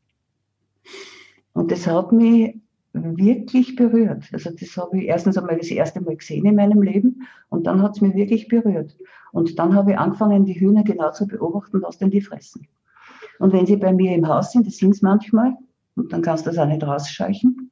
[1.53, 2.57] Und das hat mich
[2.95, 4.25] wirklich berührt.
[4.33, 7.83] Also das habe ich erstens einmal das erste Mal gesehen in meinem Leben und dann
[7.83, 8.97] hat es mich wirklich berührt.
[9.33, 12.67] Und dann habe ich angefangen, die Hühner genau zu beobachten, was denn die fressen.
[13.39, 15.57] Und wenn sie bei mir im Haus sind, das sind es manchmal,
[15.95, 17.71] und dann kannst du das auch nicht rausscheuchen,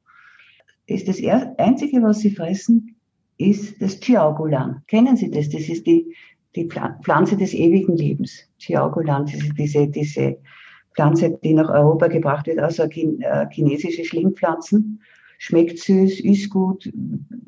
[0.85, 1.17] ist das
[1.57, 2.95] Einzige, was sie fressen,
[3.41, 4.83] ist das Chiaogulan.
[4.87, 5.49] Kennen Sie das?
[5.49, 6.15] Das ist die,
[6.55, 9.25] die Pflanze des ewigen Lebens, Chiaogulan,
[9.57, 10.37] diese, diese,
[10.93, 15.01] Pflanze, die nach Europa gebracht wird, also äh, chinesische Schlingpflanzen.
[15.37, 16.91] Schmeckt süß, ist gut,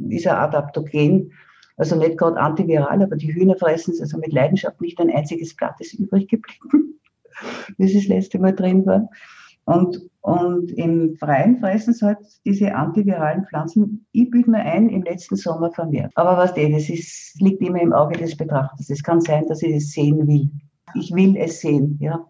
[0.10, 1.32] ist ein Adaptogen.
[1.76, 4.80] Also nicht gerade antiviral, aber die Hühner fressen es also mit Leidenschaft.
[4.80, 7.00] Nicht ein einziges Blatt ist übrig geblieben,
[7.78, 9.10] es das letzte Mal drin war.
[9.66, 14.06] Und, und im Freien fressen sie halt diese antiviralen Pflanzen.
[14.12, 16.12] Ich bilde mir ein, im letzten Sommer vermehrt.
[16.16, 18.90] Aber was eh, das ist, liegt immer im Auge des Betrachters.
[18.90, 20.50] Es kann sein, dass ich es sehen will.
[20.96, 22.26] Ich will es sehen, ja.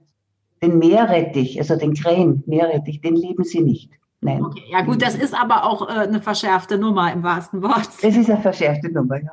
[0.62, 3.92] Den Meerrettich, also den Krähen, Meerrettich, den lieben sie nicht.
[4.22, 4.42] Nein.
[4.42, 7.90] Okay, ja gut, das ist aber auch äh, eine verschärfte Nummer im wahrsten Wort.
[8.02, 9.32] Das ist eine verschärfte Nummer, ja.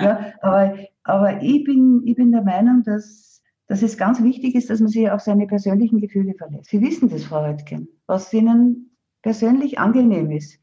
[0.00, 0.74] ja aber
[1.04, 3.31] aber ich, bin, ich bin der Meinung, dass,
[3.72, 6.68] dass es ganz wichtig ist, dass man sich auf seine persönlichen Gefühle verlässt.
[6.68, 10.60] Sie wissen das, Frau Heutgen, was Ihnen persönlich angenehm ist.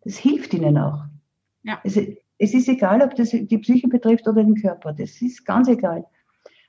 [0.00, 1.04] Das hilft Ihnen auch.
[1.62, 1.78] Ja.
[1.84, 4.92] Es, es ist egal, ob das die Psyche betrifft oder den Körper.
[4.92, 6.06] Das ist ganz egal.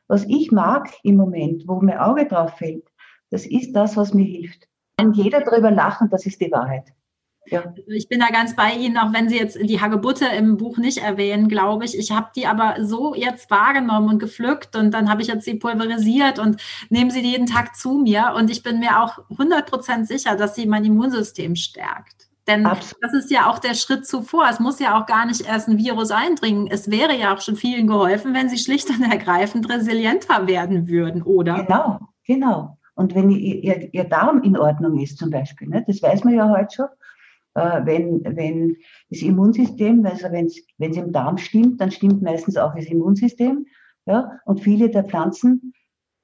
[0.05, 2.87] Was ich mag im Moment, wo mein Auge drauf fällt,
[3.31, 4.67] das ist das, was mir hilft.
[4.97, 6.93] Wenn jeder darüber lachen, das ist die Wahrheit.
[7.47, 7.73] Ja.
[7.87, 10.99] Ich bin da ganz bei Ihnen, auch wenn Sie jetzt die Hagebutte im Buch nicht
[10.99, 11.97] erwähnen, glaube ich.
[11.97, 15.55] Ich habe die aber so jetzt wahrgenommen und gepflückt und dann habe ich jetzt sie
[15.55, 20.35] pulverisiert und nehme sie jeden Tag zu mir und ich bin mir auch 100% sicher,
[20.35, 22.31] dass sie mein Immunsystem stärkt.
[22.47, 23.03] Denn Absolut.
[23.03, 24.47] das ist ja auch der Schritt zuvor.
[24.49, 26.67] Es muss ja auch gar nicht erst ein Virus eindringen.
[26.67, 31.21] Es wäre ja auch schon vielen geholfen, wenn sie schlicht und ergreifend resilienter werden würden,
[31.21, 31.63] oder?
[31.63, 32.77] Genau, genau.
[32.95, 36.49] Und wenn ihr, ihr Darm in Ordnung ist zum Beispiel, ne, das weiß man ja
[36.49, 36.87] heute schon,
[37.53, 38.77] äh, wenn, wenn
[39.09, 43.65] das Immunsystem, also wenn es im Darm stimmt, dann stimmt meistens auch das Immunsystem.
[44.05, 44.39] Ja?
[44.45, 45.73] Und viele der Pflanzen,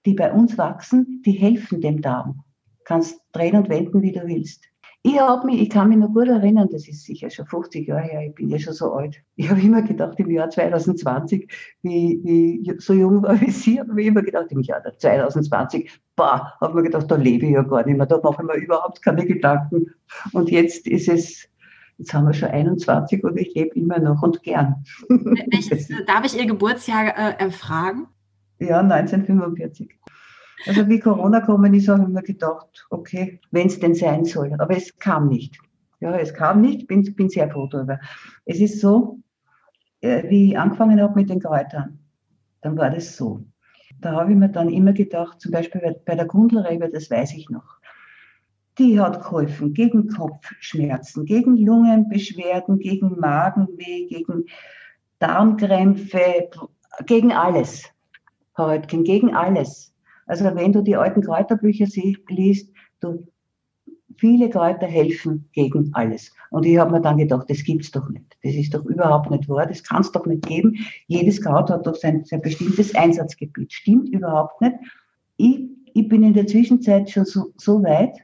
[0.05, 2.43] die bei uns wachsen, die helfen dem Darm.
[2.85, 4.65] Kannst drehen und wenden, wie du willst.
[5.07, 8.01] Ich habe mich, ich kann mich noch gut erinnern, das ist sicher schon 50 Jahre
[8.01, 9.15] her, ich bin ja schon so alt.
[9.37, 11.49] Ich habe immer gedacht, im Jahr 2020,
[11.81, 16.57] wie, wie so jung war wie Sie, habe ich immer gedacht, im Jahr 2020, bah,
[16.59, 19.01] habe mir gedacht, da lebe ich ja gar nicht mehr, da mache ich mir überhaupt
[19.01, 19.93] keine Gedanken.
[20.33, 21.47] Und jetzt ist es,
[21.97, 24.83] jetzt haben wir schon 21 und ich lebe immer noch und gern.
[25.51, 25.69] Ich,
[26.05, 28.07] darf ich Ihr Geburtsjahr äh, erfragen?
[28.59, 29.89] Ja, 1945.
[30.65, 34.53] Also wie Corona gekommen ist, habe ich mir gedacht, okay, wenn es denn sein soll.
[34.57, 35.57] Aber es kam nicht.
[35.99, 37.99] Ja, es kam nicht, bin, bin sehr froh darüber.
[38.45, 39.19] Es ist so,
[40.01, 41.99] äh, wie ich angefangen habe mit den Kräutern,
[42.61, 43.43] dann war das so.
[43.99, 47.49] Da habe ich mir dann immer gedacht, zum Beispiel bei der Grundlrebe, das weiß ich
[47.49, 47.77] noch,
[48.77, 54.45] die hat geholfen gegen Kopfschmerzen, gegen Lungenbeschwerden, gegen Magenweh, gegen
[55.17, 56.49] Darmkrämpfe,
[57.07, 57.89] gegen alles.
[58.55, 59.93] Heute, gegen alles.
[60.27, 61.87] Also wenn du die alten Kräuterbücher
[62.29, 63.27] liest, du,
[64.17, 66.31] viele Kräuter helfen gegen alles.
[66.51, 68.37] Und ich habe mir dann gedacht, das gibt's doch nicht.
[68.43, 69.65] Das ist doch überhaupt nicht wahr.
[69.65, 70.75] Das kann es doch nicht geben.
[71.07, 73.71] Jedes Kraut hat doch sein, sein bestimmtes Einsatzgebiet.
[73.73, 74.75] Stimmt überhaupt nicht.
[75.37, 75.61] Ich,
[75.93, 78.17] ich bin in der Zwischenzeit schon so, so weit,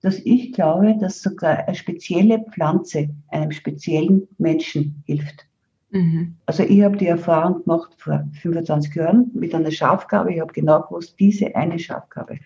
[0.00, 5.46] dass ich glaube, dass sogar eine spezielle Pflanze einem speziellen Menschen hilft.
[5.92, 6.36] Mhm.
[6.46, 10.32] Also ich habe die Erfahrung gemacht vor 25 Jahren mit einer Schafgabe.
[10.32, 12.38] Ich habe genau gewusst, diese eine Schafgabe,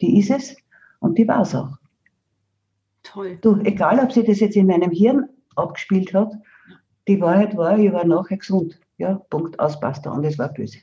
[0.00, 0.56] die ist es
[1.00, 1.76] und die war es auch.
[3.02, 3.38] Toll.
[3.42, 6.32] Du, egal, ob sie das jetzt in meinem Hirn abgespielt hat,
[7.06, 8.80] die Wahrheit war, ich war nachher gesund.
[8.96, 10.78] Ja, Punkt, ausbasta und es war böse.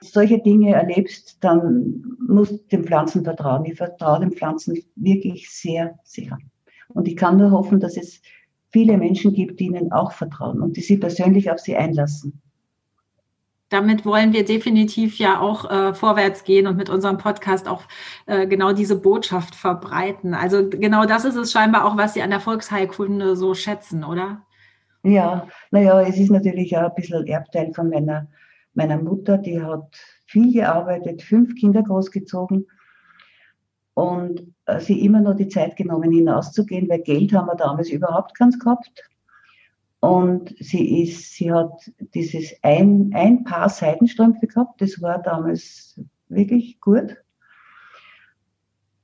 [0.00, 3.66] Solche Dinge erlebst, dann musst du den Pflanzen vertrauen.
[3.66, 6.38] Ich vertraue den Pflanzen wirklich sehr, sehr.
[6.88, 8.22] Und ich kann nur hoffen, dass es
[8.70, 12.40] viele Menschen gibt, die ihnen auch vertrauen und die sie persönlich auf sie einlassen.
[13.68, 17.84] Damit wollen wir definitiv ja auch äh, vorwärts gehen und mit unserem Podcast auch
[18.26, 20.34] äh, genau diese Botschaft verbreiten.
[20.34, 24.42] Also genau das ist es scheinbar auch, was Sie an der Volksheilkunde so schätzen, oder?
[25.04, 28.26] Ja, naja, es ist natürlich auch ein bisschen Erbteil von meiner,
[28.74, 32.66] meiner Mutter, die hat viel gearbeitet, fünf Kinder großgezogen
[34.00, 38.34] und äh, sie immer noch die Zeit genommen, hinauszugehen, weil Geld haben wir damals überhaupt
[38.34, 38.90] keins gehabt.
[40.00, 46.80] Und sie ist, sie hat dieses ein, ein Paar Seidenstrümpfe gehabt, das war damals wirklich
[46.80, 47.14] gut.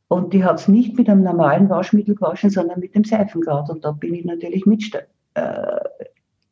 [0.09, 3.69] Und die hat es nicht mit einem normalen Waschmittel gewaschen, sondern mit dem Seifengrad.
[3.69, 4.95] Und da bin ich natürlich mit,
[5.35, 5.81] äh,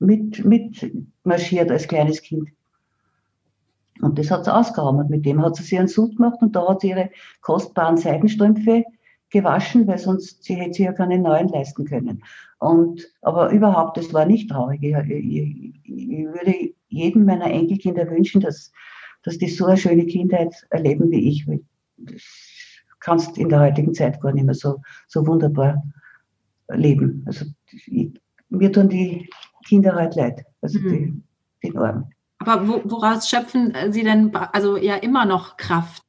[0.00, 2.50] mit, mit marschiert als kleines Kind.
[4.00, 4.98] Und das hat sie ausgehauen.
[4.98, 7.96] Und mit dem hat sie sich einen Sud gemacht und da hat sie ihre kostbaren
[7.96, 8.85] Seidenstrümpfe
[9.30, 12.22] gewaschen, weil sonst sie hätte sie ja keine neuen leisten können.
[12.59, 14.83] Und, aber überhaupt, das war nicht traurig.
[14.83, 18.72] Ich, ich, ich würde jedem meiner Enkelkinder wünschen, dass,
[19.22, 21.46] dass die so eine schöne Kindheit erleben wie ich.
[21.96, 22.22] Das
[23.00, 25.83] kannst in der heutigen Zeit gar nicht mehr so, so wunderbar
[26.68, 27.22] leben.
[27.26, 27.46] Also
[27.87, 28.12] ich,
[28.48, 29.28] mir tun die
[29.66, 30.88] Kinder halt leid, also mhm.
[30.88, 31.22] die,
[31.62, 32.13] die Normen.
[32.44, 36.04] Aber wo, woraus schöpfen Sie denn also ja immer noch Kraft?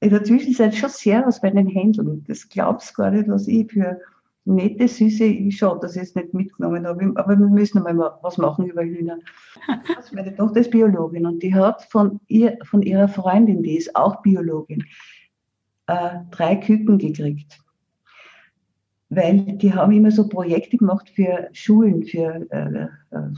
[0.00, 2.24] in der Zwischenzeit schon sehr aus bei den Händlern.
[2.28, 4.00] Das glaubst gar nicht, was ich für
[4.44, 8.38] nette, süße, ich schaue, dass ich es nicht mitgenommen habe, aber wir müssen mal was
[8.38, 9.18] machen über Hühner.
[9.96, 13.94] Also meine Tochter ist Biologin und die hat von, ihr, von ihrer Freundin, die ist
[13.94, 14.84] auch Biologin,
[15.86, 17.58] äh, drei Küken gekriegt.
[19.10, 23.30] Weil die haben immer so Projekte gemacht für Schulen, für äh, äh,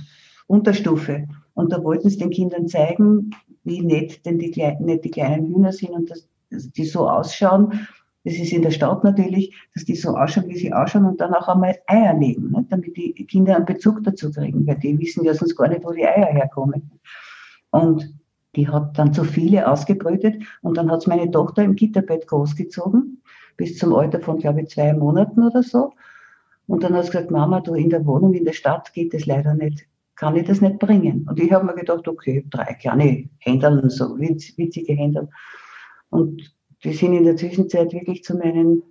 [0.46, 1.26] Unterstufe.
[1.54, 3.30] Und da wollten sie den Kindern zeigen,
[3.64, 7.86] wie nett denn die, nett die kleinen Hühner sind und dass, dass die so ausschauen.
[8.24, 11.34] Das ist in der Stadt natürlich, dass die so ausschauen, wie sie ausschauen und dann
[11.34, 12.66] auch einmal Eier legen, ne?
[12.68, 15.92] damit die Kinder einen Bezug dazu kriegen, weil die wissen ja sonst gar nicht, wo
[15.92, 16.90] die Eier herkommen.
[17.70, 18.14] Und
[18.56, 23.22] die hat dann zu viele ausgebrütet und dann hat meine Tochter im Gitterbett großgezogen,
[23.56, 25.92] bis zum Alter von, glaube ich, zwei Monaten oder so.
[26.66, 29.26] Und dann hat sie gesagt, Mama, du in der Wohnung in der Stadt geht es
[29.26, 29.86] leider nicht
[30.20, 31.26] kann ich das nicht bringen.
[31.26, 35.30] Und ich habe mir gedacht, okay, drei kleine Händel, so witzige Händel.
[36.10, 36.54] Und
[36.84, 38.82] die sind in der Zwischenzeit wirklich zu meinen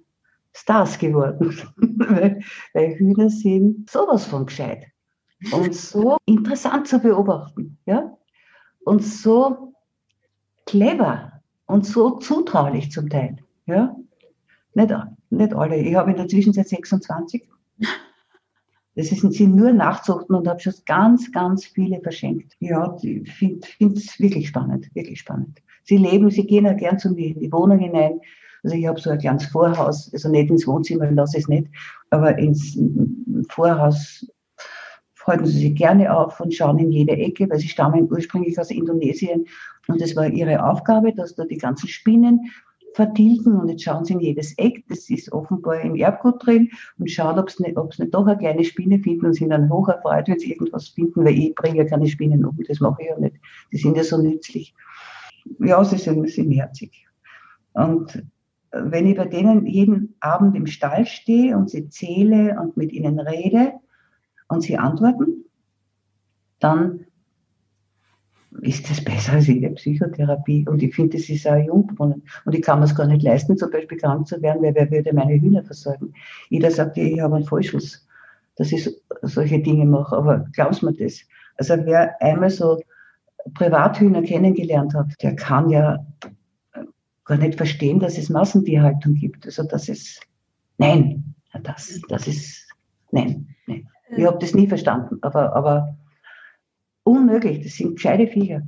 [0.54, 1.56] Stars geworden.
[1.78, 2.40] weil,
[2.74, 4.88] weil Hühner sind sowas von gescheit.
[5.52, 7.78] Und so interessant zu beobachten.
[7.86, 8.18] Ja?
[8.80, 9.76] Und so
[10.66, 13.38] clever und so zutraulich zum Teil.
[13.68, 13.96] Ja?
[14.74, 14.92] Nicht,
[15.30, 15.76] nicht alle.
[15.78, 17.48] Ich habe in der Zwischenzeit 26.
[19.00, 22.58] Das ist, sind nur Nachzuchten und habe schon ganz, ganz viele verschenkt.
[22.60, 25.62] Ja, ich finde es wirklich spannend, wirklich spannend.
[25.86, 28.20] Sie leben, sie gehen auch gern zu mir in die Wohnung hinein.
[28.62, 31.68] Also ich habe so ein kleines Vorhaus, also nicht ins Wohnzimmer, lasse ich es nicht,
[32.10, 32.78] aber ins
[33.48, 34.28] Vorhaus
[35.26, 38.70] halten sie sich gerne auf und schauen in jede Ecke, weil sie stammen ursprünglich aus
[38.70, 39.46] Indonesien.
[39.88, 42.52] Und es war ihre Aufgabe, dass da die ganzen Spinnen
[42.94, 47.10] vertilgen und jetzt schauen sie in jedes Eck, das ist offenbar im Erbgut drin und
[47.10, 50.28] schauen, ob sie nicht, nicht doch eine kleine Spinne finden und sind dann hoch erfreut,
[50.28, 53.20] wenn sie irgendwas finden, weil ich bringe ja keine Spinnen um, das mache ich ja
[53.20, 53.36] nicht.
[53.72, 54.74] Die sind ja so nützlich.
[55.60, 57.08] Ja, sie sind, sie sind herzig.
[57.74, 58.24] Und
[58.72, 63.20] wenn ich bei denen jeden Abend im Stall stehe und sie zähle und mit ihnen
[63.20, 63.74] rede
[64.48, 65.46] und sie antworten,
[66.60, 67.06] dann
[68.62, 70.68] ist das besser als jede Psychotherapie.
[70.68, 72.24] Und ich finde, das ist auch Jungbrunnen.
[72.46, 74.90] Und ich kann mir es gar nicht leisten, zum Beispiel krank zu werden, weil wer
[74.90, 76.14] würde meine Hühner versorgen?
[76.50, 78.08] Jeder sagt, ich habe einen Vollschuss,
[78.56, 78.90] dass ich
[79.22, 80.16] solche Dinge mache.
[80.16, 81.20] Aber glaubst du mir das?
[81.58, 82.80] Also wer einmal so
[83.54, 86.06] Privathühner kennengelernt hat, der kann ja
[87.26, 89.46] gar nicht verstehen, dass es Massentierhaltung gibt.
[89.46, 90.22] Also das ist,
[90.78, 92.68] nein, das, das ist,
[93.12, 93.88] nein, nein.
[94.18, 95.96] Ich habe das nie verstanden, aber, aber
[97.04, 98.62] Unmöglich, das sind gescheite Viecher.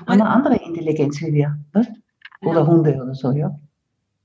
[0.00, 1.58] Und eine andere Intelligenz wie wir.
[1.72, 1.86] Was?
[2.42, 2.66] Oder ja.
[2.66, 3.58] Hunde oder so, ja.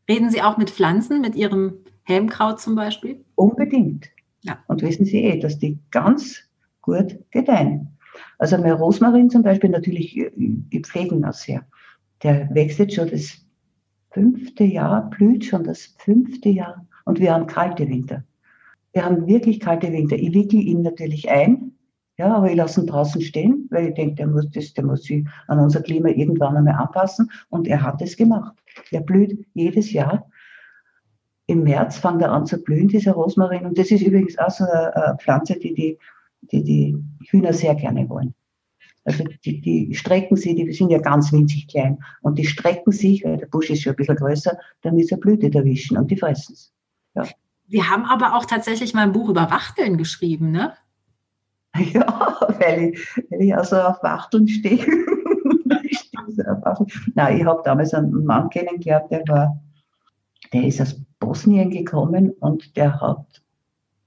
[0.10, 3.24] Reden Sie auch mit Pflanzen, mit Ihrem Helmkraut zum Beispiel?
[3.36, 4.10] Unbedingt.
[4.41, 4.60] Ja.
[4.67, 6.41] Und wissen Sie eh, dass die ganz
[6.82, 7.98] gut gedeihen.
[8.38, 11.65] Also mein Rosmarin zum Beispiel, natürlich, ich pflegen das sehr.
[12.24, 13.46] Der wächst jetzt schon das
[14.12, 16.86] fünfte Jahr, blüht schon das fünfte Jahr.
[17.06, 18.24] Und wir haben kalte Winter.
[18.94, 20.17] Wir haben wirklich kalte Winter.
[20.17, 21.72] Ich wickel ihn natürlich ein,
[22.21, 25.01] ja, aber ich lasse ihn draußen stehen, weil ich denke, der muss, das, der muss
[25.03, 27.31] sich an unser Klima irgendwann einmal anpassen.
[27.49, 28.53] Und er hat es gemacht.
[28.91, 30.29] Er blüht jedes Jahr.
[31.47, 33.65] Im März fängt er an zu blühen, dieser Rosmarin.
[33.65, 35.97] Und das ist übrigens auch so eine Pflanze, die die,
[36.51, 36.95] die, die
[37.31, 38.36] Hühner sehr gerne wollen.
[39.03, 41.97] Also die, die strecken sich, die sind ja ganz winzig klein.
[42.21, 45.51] Und die strecken sich, weil der Busch ist schon ein bisschen größer, damit sie Blüte
[45.51, 46.71] erwischen und die fressen es.
[47.15, 47.23] Ja.
[47.67, 50.73] Sie haben aber auch tatsächlich mal ein Buch über Wachteln geschrieben, ne?
[51.93, 54.86] Ja, weil ich, weil ich also auf Wachteln stehe.
[55.84, 56.12] ich
[57.15, 59.62] Nein, ich habe damals einen Mann kennengelernt, der war,
[60.53, 63.41] der ist aus Bosnien gekommen und der hat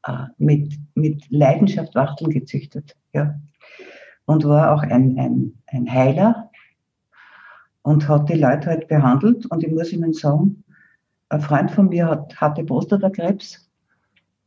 [0.07, 2.97] äh, mit, mit Leidenschaft Wachteln gezüchtet.
[3.13, 3.39] Ja.
[4.27, 6.51] Und war auch ein, ein, ein Heiler
[7.83, 9.47] und hat die Leute halt behandelt.
[9.47, 10.65] Und ich muss Ihnen sagen,
[11.29, 13.71] ein Freund von mir hat, hatte Prostatakrebs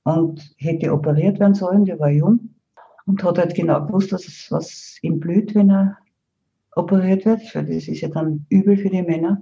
[0.04, 2.47] und hätte operiert werden sollen, der war jung
[3.08, 5.98] und hat halt genau gewusst, dass es was ihm blüht, wenn er
[6.76, 9.42] operiert wird, weil das ist ja dann übel für die Männer.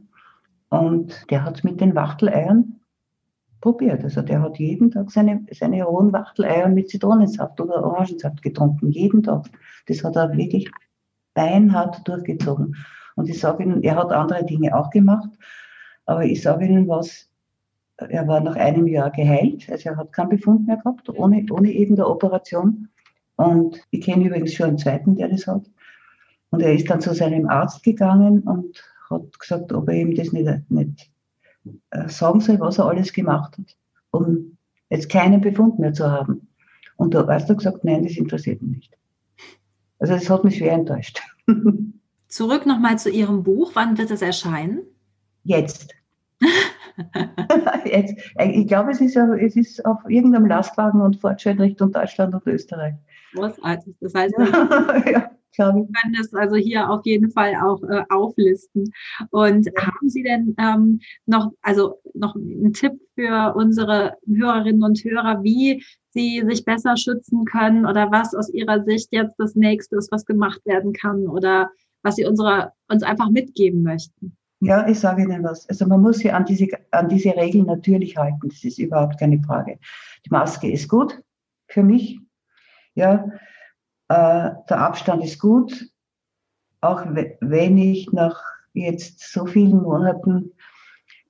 [0.69, 2.80] Und der hat es mit den Wachteleiern
[3.59, 4.03] probiert.
[4.03, 8.91] Also der hat jeden Tag seine, seine rohen Wachteleier mit Zitronensaft oder Orangensaft getrunken.
[8.91, 9.49] Jeden Tag.
[9.88, 10.70] Das hat er wirklich
[11.34, 12.76] beinhart durchgezogen.
[13.16, 15.30] Und ich sage Ihnen, er hat andere Dinge auch gemacht,
[16.05, 17.30] aber ich sage Ihnen was,
[17.97, 21.72] er war nach einem Jahr geheilt, also er hat keinen Befund mehr gehabt, ohne, ohne
[21.72, 22.89] irgendeine Operation.
[23.36, 25.63] Und ich kenne übrigens schon einen zweiten, der das hat.
[26.51, 30.31] Und er ist dann zu seinem Arzt gegangen und hat gesagt, ob er ihm das
[30.31, 31.11] nicht, nicht
[31.91, 33.75] äh, sagen soll, was er alles gemacht hat,
[34.11, 34.57] um
[34.89, 36.47] jetzt keinen Befund mehr zu haben.
[36.97, 38.97] Und der Arzt hat gesagt, nein, das interessiert mich nicht.
[39.99, 41.21] Also das hat mich schwer enttäuscht.
[42.27, 43.71] Zurück nochmal zu Ihrem Buch.
[43.75, 44.81] Wann wird es erscheinen?
[45.43, 45.93] Jetzt.
[47.86, 48.16] Jetzt.
[48.39, 52.96] Ich glaube, es ist, es ist auf irgendeinem Lastwagen und Fortschritt Richtung Deutschland und Österreich.
[53.34, 53.96] Großartig.
[54.00, 54.34] Das heißt,
[55.12, 56.02] ja glaube ich.
[56.02, 58.91] Können das also hier auf jeden Fall auch äh, auflisten.
[59.32, 65.43] Und haben Sie denn ähm, noch, also noch einen Tipp für unsere Hörerinnen und Hörer,
[65.43, 70.12] wie sie sich besser schützen können oder was aus Ihrer Sicht jetzt das nächste ist,
[70.12, 71.70] was gemacht werden kann oder
[72.04, 74.38] was Sie unserer, uns einfach mitgeben möchten?
[74.62, 75.68] Ja, ich sage Ihnen was.
[75.70, 78.49] Also man muss sich an diese, an diese Regeln natürlich halten.
[78.49, 79.78] Das ist überhaupt keine Frage.
[80.26, 81.22] Die Maske ist gut
[81.68, 82.20] für mich.
[82.95, 83.26] Ja,
[84.08, 85.89] äh, der Abstand ist gut,
[86.82, 88.41] auch wenn ich nach
[88.74, 90.51] jetzt so vielen Monaten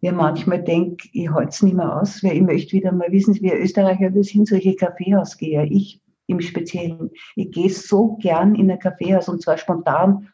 [0.02, 3.34] mir manchmal denke, ich halte es nicht mehr aus, weil ich möchte wieder mal wissen,
[3.42, 5.64] wir Österreicher, wir sind solche Kaffeehausgeher.
[5.64, 7.12] Ich im Speziellen.
[7.36, 10.30] Ich gehe so gern in ein Kaffeehaus und zwar spontan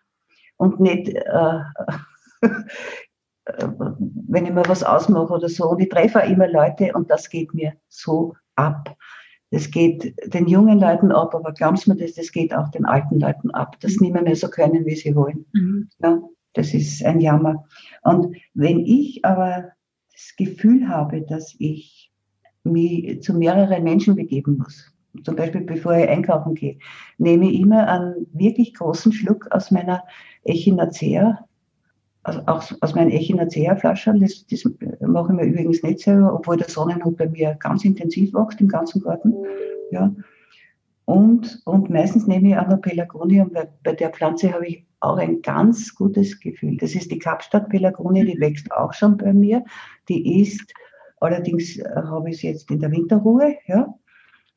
[0.58, 1.60] und nicht, äh,
[4.28, 5.70] wenn ich mir was ausmache oder so.
[5.70, 8.96] Und ich treffe auch immer Leute und das geht mir so ab.
[9.52, 12.86] Das geht den jungen Leuten ab, aber glaubst du mir das, das geht auch den
[12.86, 14.14] alten Leuten ab, dass mhm.
[14.14, 15.46] nicht mehr so können, wie sie wollen.
[15.54, 15.89] Mhm.
[16.02, 16.22] Ja,
[16.54, 17.66] das ist ein Jammer.
[18.02, 19.72] Und wenn ich aber
[20.14, 22.12] das Gefühl habe, dass ich
[22.64, 24.94] mich zu mehreren Menschen begeben muss,
[25.26, 26.78] zum Beispiel bevor ich einkaufen gehe,
[27.18, 30.04] nehme ich immer einen wirklich großen Schluck aus meiner
[30.46, 31.46] Echinacea
[32.24, 34.19] also auch aus meinen Echinacea-Flaschen.
[34.19, 34.63] Das, das
[35.01, 38.67] mache ich mir übrigens nicht selber, obwohl der Sonnenhut bei mir ganz intensiv wächst im
[38.67, 39.34] ganzen Garten.
[39.91, 40.13] Ja.
[41.05, 45.17] Und, und meistens nehme ich auch noch Pelargonium, weil bei der Pflanze habe ich auch
[45.17, 46.78] ein ganz gutes Gefühl.
[46.78, 49.63] Das ist die Kapstadt Pelargonie, die wächst auch schon bei mir.
[50.07, 50.74] Die ist,
[51.19, 53.93] allerdings habe ich sie jetzt in der Winterruhe, ja.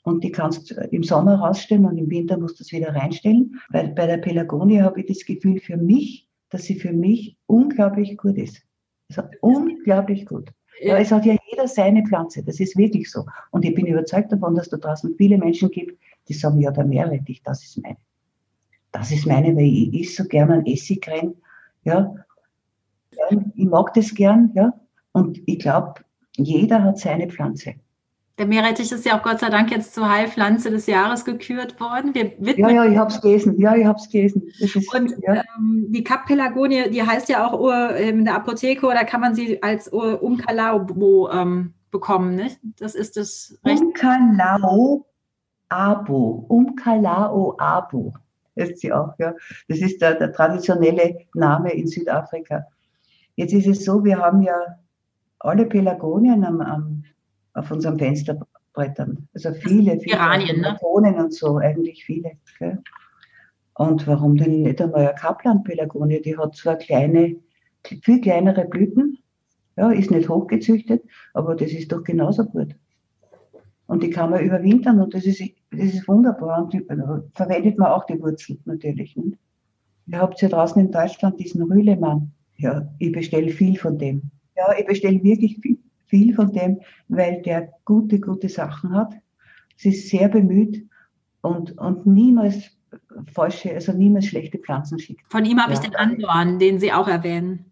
[0.03, 3.59] Und die kannst im Sommer rausstellen und im Winter musst du es wieder reinstellen.
[3.71, 8.17] Weil bei der Pelargonie habe ich das Gefühl für mich, dass sie für mich unglaublich
[8.17, 8.63] gut ist.
[9.09, 10.53] Also unglaublich gut.
[10.81, 10.99] Ja.
[10.99, 13.27] Es hat ja jeder seine Pflanze, das ist wirklich so.
[13.51, 16.85] Und ich bin überzeugt davon, dass da draußen viele Menschen gibt, die sagen, ja, der
[16.85, 17.97] Meerrettich, das ist meine.
[18.93, 21.35] Das ist meine, weil ich esse so gerne einen Essiggren.
[21.83, 22.15] Ja.
[23.57, 24.79] Ich mag das gern, ja.
[25.11, 26.05] Und ich glaube,
[26.37, 27.75] jeder hat seine Pflanze.
[28.37, 32.15] Der Meerrettich ist ja auch Gott sei Dank jetzt zur Heilpflanze des Jahres gekürt worden.
[32.15, 33.61] Wir ja, ja, ich habe es gelesen.
[33.61, 34.51] Ja, ich habe es gelesen.
[34.59, 35.43] Ist, und ja.
[35.57, 39.63] ähm, die Kappelagonie, die heißt ja auch ähm, in der Apotheke oder kann man sie
[39.63, 42.59] als Umkalao ähm, bekommen, nicht?
[42.81, 43.81] Das ist das Recht.
[43.81, 45.07] Umkalao
[45.69, 46.45] Abo.
[46.49, 48.15] Umkalao Abo
[48.59, 49.35] heißt sie auch, ja.
[49.69, 52.67] Das ist der, der traditionelle Name in Südafrika.
[53.37, 54.57] Jetzt ist es so, wir haben ja
[55.39, 57.04] alle Pelagonien am, am
[57.55, 59.29] auf unseren Fensterbrettern.
[59.33, 60.77] Also viele, viele Iranien, ne?
[60.83, 62.33] und so, eigentlich viele.
[62.59, 62.83] Gell?
[63.75, 66.21] Und warum denn nicht einmal eine Kaplan-Pelagonie?
[66.23, 67.37] Die hat zwar kleine,
[67.83, 69.19] viel kleinere Blüten,
[69.77, 71.03] ja, ist nicht hochgezüchtet,
[71.33, 72.77] aber das ist doch genauso gut.
[73.87, 76.63] Und die kann man überwintern und das ist, das ist wunderbar.
[76.63, 79.17] Und die, also, verwendet man auch die Wurzel natürlich.
[79.17, 79.39] Nicht?
[80.07, 82.33] Ihr habt ja draußen in Deutschland diesen Rühlemann.
[82.57, 84.23] Ja, ich bestelle viel von dem.
[84.57, 85.79] Ja, ich bestelle wirklich viel
[86.15, 89.15] viel von dem, weil der gute, gute Sachen hat.
[89.77, 90.87] Sie ist sehr bemüht
[91.41, 92.71] und, und niemals
[93.33, 95.23] falsche, also niemals schlechte Pflanzen schickt.
[95.29, 95.81] Von ihm habe ja.
[95.81, 97.65] ich den Andorn, den Sie auch erwähnen.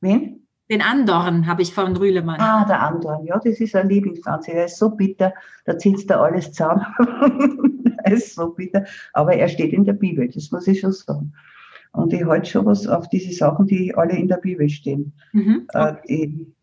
[0.00, 0.46] Wen?
[0.70, 2.40] Den Andorn habe ich von Rühlemann.
[2.40, 4.52] Ah, der Andorn, ja, das ist eine Lieblingspflanze.
[4.52, 6.86] Er ist so bitter, da zieht da alles zusammen.
[8.04, 11.32] er ist so bitter, aber er steht in der Bibel, das muss ich schon sagen.
[11.90, 15.12] Und ich halte schon was auf diese Sachen, die alle in der Bibel stehen.
[15.32, 16.00] Mhm, äh, okay.
[16.08, 16.54] die,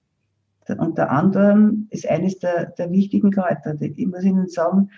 [0.77, 3.75] unter anderem ist eines der, der wichtigen Kräuter.
[3.79, 4.89] Ich muss Ihnen sagen,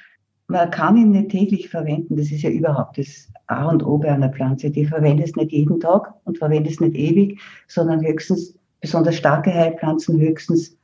[0.48, 2.18] man kann ihn nicht täglich verwenden.
[2.18, 4.70] Das ist ja überhaupt das A und O bei einer Pflanze.
[4.70, 10.76] Die verwendest nicht jeden Tag und verwendest nicht ewig, sondern höchstens besonders starke Heilpflanzen höchstens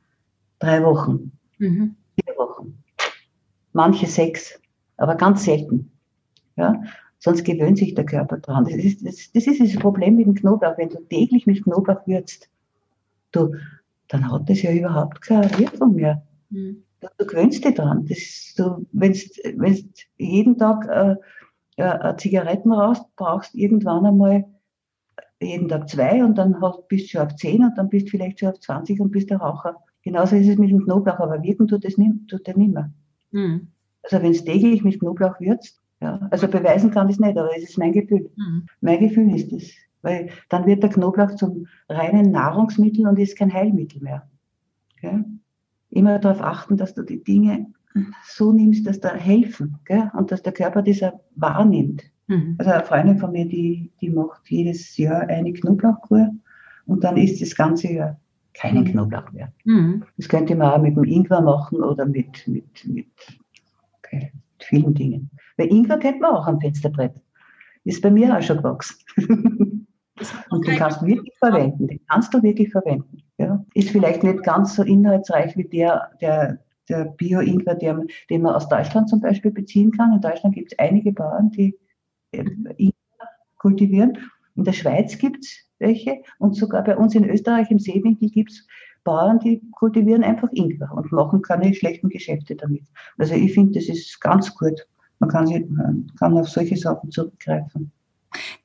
[0.60, 1.96] drei Wochen, mhm.
[2.14, 2.82] vier Wochen.
[3.72, 4.58] Manche sechs,
[4.96, 5.90] aber ganz selten.
[6.56, 6.82] Ja?
[7.18, 8.64] Sonst gewöhnt sich der Körper dran.
[8.64, 10.78] Das ist das, das ist das Problem mit dem Knoblauch.
[10.78, 12.48] Wenn du täglich mit Knoblauch würzt,
[13.32, 13.54] du,
[14.08, 16.22] dann hat das ja überhaupt keine Wirkung mehr.
[16.50, 16.84] Mhm.
[17.00, 18.06] Du, gewöhnst dich dran.
[18.08, 19.18] Das, du, wenn du
[20.16, 21.16] jeden Tag äh,
[21.76, 24.44] äh, Zigaretten rauchst, brauchst irgendwann einmal
[25.40, 26.56] jeden Tag zwei und dann
[26.88, 29.30] bist du schon auf zehn und dann bist du vielleicht schon auf 20 und bist
[29.30, 29.76] der Raucher.
[30.02, 32.90] Genauso ist es mit dem Knoblauch, aber wirken tut das nicht, tut der nicht mehr.
[33.30, 33.68] Mhm.
[34.02, 37.50] Also wenn es täglich mit Knoblauch würzt, ja, also beweisen kann ich es nicht, aber
[37.56, 38.30] es ist mein Gefühl.
[38.36, 38.66] Mhm.
[38.80, 39.72] Mein Gefühl ist es.
[40.08, 44.26] Weil dann wird der Knoblauch zum reinen Nahrungsmittel und ist kein Heilmittel mehr.
[45.00, 45.24] Gell?
[45.90, 47.66] Immer darauf achten, dass du die Dinge
[48.24, 50.10] so nimmst, dass da helfen gell?
[50.16, 52.04] und dass der Körper das auch wahrnimmt.
[52.26, 52.56] Mhm.
[52.58, 56.30] Also eine Freundin von mir, die, die macht jedes Jahr eine Knoblauchkur
[56.86, 58.20] und dann isst das ganze Jahr.
[58.54, 58.92] keinen mhm.
[58.92, 59.52] Knoblauch mehr.
[59.64, 60.04] Mhm.
[60.16, 63.06] Das könnte man auch mit dem Ingwer machen oder mit, mit, mit,
[63.98, 65.30] okay, mit vielen Dingen.
[65.56, 67.20] Weil Ingwer kennt man auch am Fensterbrett.
[67.84, 68.96] Ist bei mir auch schon gewachsen.
[70.50, 71.86] Und den kannst du wirklich verwenden.
[71.86, 73.22] Den kannst du wirklich verwenden.
[73.38, 73.64] Ja.
[73.74, 76.58] Ist vielleicht nicht ganz so inhaltsreich wie der, der,
[76.88, 80.12] der Bio-Ingwer, den man aus Deutschland zum Beispiel beziehen kann.
[80.14, 81.78] In Deutschland gibt es einige Bauern, die
[82.32, 82.44] äh,
[82.76, 84.18] Ingwer kultivieren.
[84.56, 88.50] In der Schweiz gibt es welche und sogar bei uns in Österreich im Seewinkel gibt
[88.50, 88.66] es
[89.04, 92.82] Bauern, die kultivieren einfach Ingwer und machen keine schlechten Geschäfte damit.
[93.16, 94.86] Also ich finde, das ist ganz gut.
[95.20, 97.92] Man kann, man kann auf solche Sachen zurückgreifen.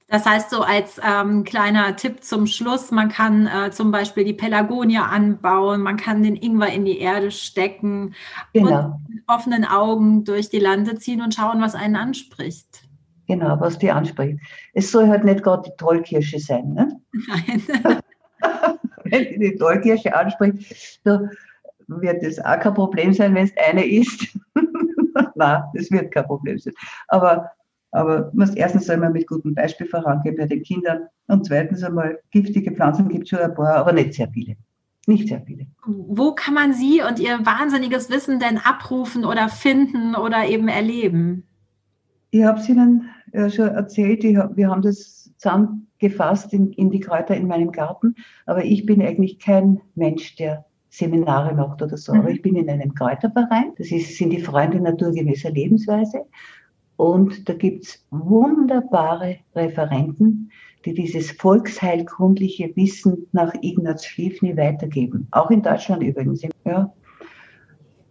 [0.08, 4.34] Das heißt, so als ähm, kleiner Tipp zum Schluss, man kann äh, zum Beispiel die
[4.34, 8.14] Pelagonie anbauen, man kann den Ingwer in die Erde stecken
[8.54, 8.86] genau.
[8.86, 12.84] und mit offenen Augen durch die Lande ziehen und schauen, was einen anspricht.
[13.28, 14.40] Genau, was die anspricht.
[14.74, 16.74] Es soll halt nicht gerade die Tollkirsche sein.
[16.74, 17.00] Ne?
[17.28, 18.02] Nein.
[19.06, 21.30] wenn die Tollkirsche anspricht, da
[21.88, 24.38] wird das auch kein Problem sein, wenn es eine ist.
[25.36, 26.74] Nein, das wird kein Problem sein.
[27.08, 27.50] Aber,
[27.94, 32.20] aber muss, erstens soll man mit gutem Beispiel vorangehen bei den Kindern und zweitens einmal
[32.32, 34.56] giftige Pflanzen gibt es schon ein paar, aber nicht sehr viele.
[35.06, 35.68] Nicht sehr viele.
[35.86, 41.46] Wo kann man Sie und Ihr wahnsinniges Wissen denn abrufen oder finden oder eben erleben?
[42.32, 47.00] Ich habe es Ihnen ja schon erzählt, hab, wir haben das zusammengefasst in, in die
[47.00, 48.16] Kräuter in meinem Garten,
[48.46, 52.14] aber ich bin eigentlich kein Mensch, der Seminare macht oder so.
[52.14, 52.20] Mhm.
[52.20, 53.74] Aber ich bin in einem Kräuterverein.
[53.78, 56.26] Das ist, sind die Freunde naturgemäßer Lebensweise.
[56.98, 60.52] Und da gibt's wunderbare Referenten,
[60.86, 65.28] die dieses volksheilkundliche Wissen nach Ignaz Schliefny weitergeben.
[65.32, 66.44] Auch in Deutschland übrigens.
[66.66, 66.94] Ja.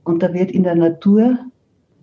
[0.05, 1.39] Und da wird in der Natur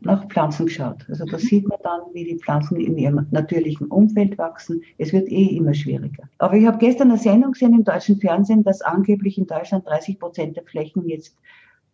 [0.01, 1.05] nach Pflanzen geschaut.
[1.09, 1.41] Also da mhm.
[1.41, 4.81] sieht man dann, wie die Pflanzen in ihrem natürlichen Umfeld wachsen.
[4.97, 6.23] Es wird eh immer schwieriger.
[6.37, 10.19] Aber ich habe gestern eine Sendung gesehen im deutschen Fernsehen, dass angeblich in Deutschland 30
[10.19, 11.35] Prozent der Flächen jetzt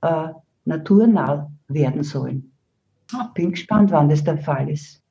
[0.02, 0.28] äh,
[0.66, 2.52] naturnah werden sollen.
[3.14, 3.26] Oh.
[3.34, 5.02] Bin gespannt, wann das der Fall ist.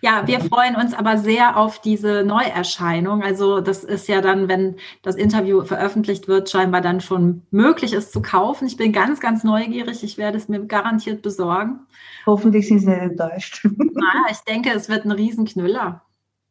[0.00, 3.22] Ja, wir freuen uns aber sehr auf diese Neuerscheinung.
[3.22, 8.10] Also das ist ja dann, wenn das Interview veröffentlicht wird, scheinbar dann schon möglich, es
[8.10, 8.66] zu kaufen.
[8.66, 10.04] Ich bin ganz, ganz neugierig.
[10.04, 11.80] Ich werde es mir garantiert besorgen.
[12.26, 13.66] Hoffentlich sind Sie nicht enttäuscht.
[13.76, 16.02] Na, ich denke, es wird ein Riesenknüller.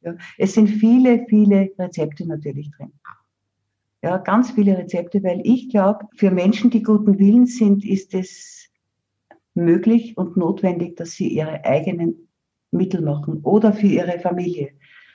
[0.01, 2.91] Ja, es sind viele, viele Rezepte natürlich drin.
[4.03, 8.60] Ja, ganz viele Rezepte, weil ich glaube, für Menschen, die guten Willens sind, ist es
[9.53, 12.27] möglich und notwendig, dass sie ihre eigenen
[12.71, 14.71] Mittel machen oder für ihre Familie.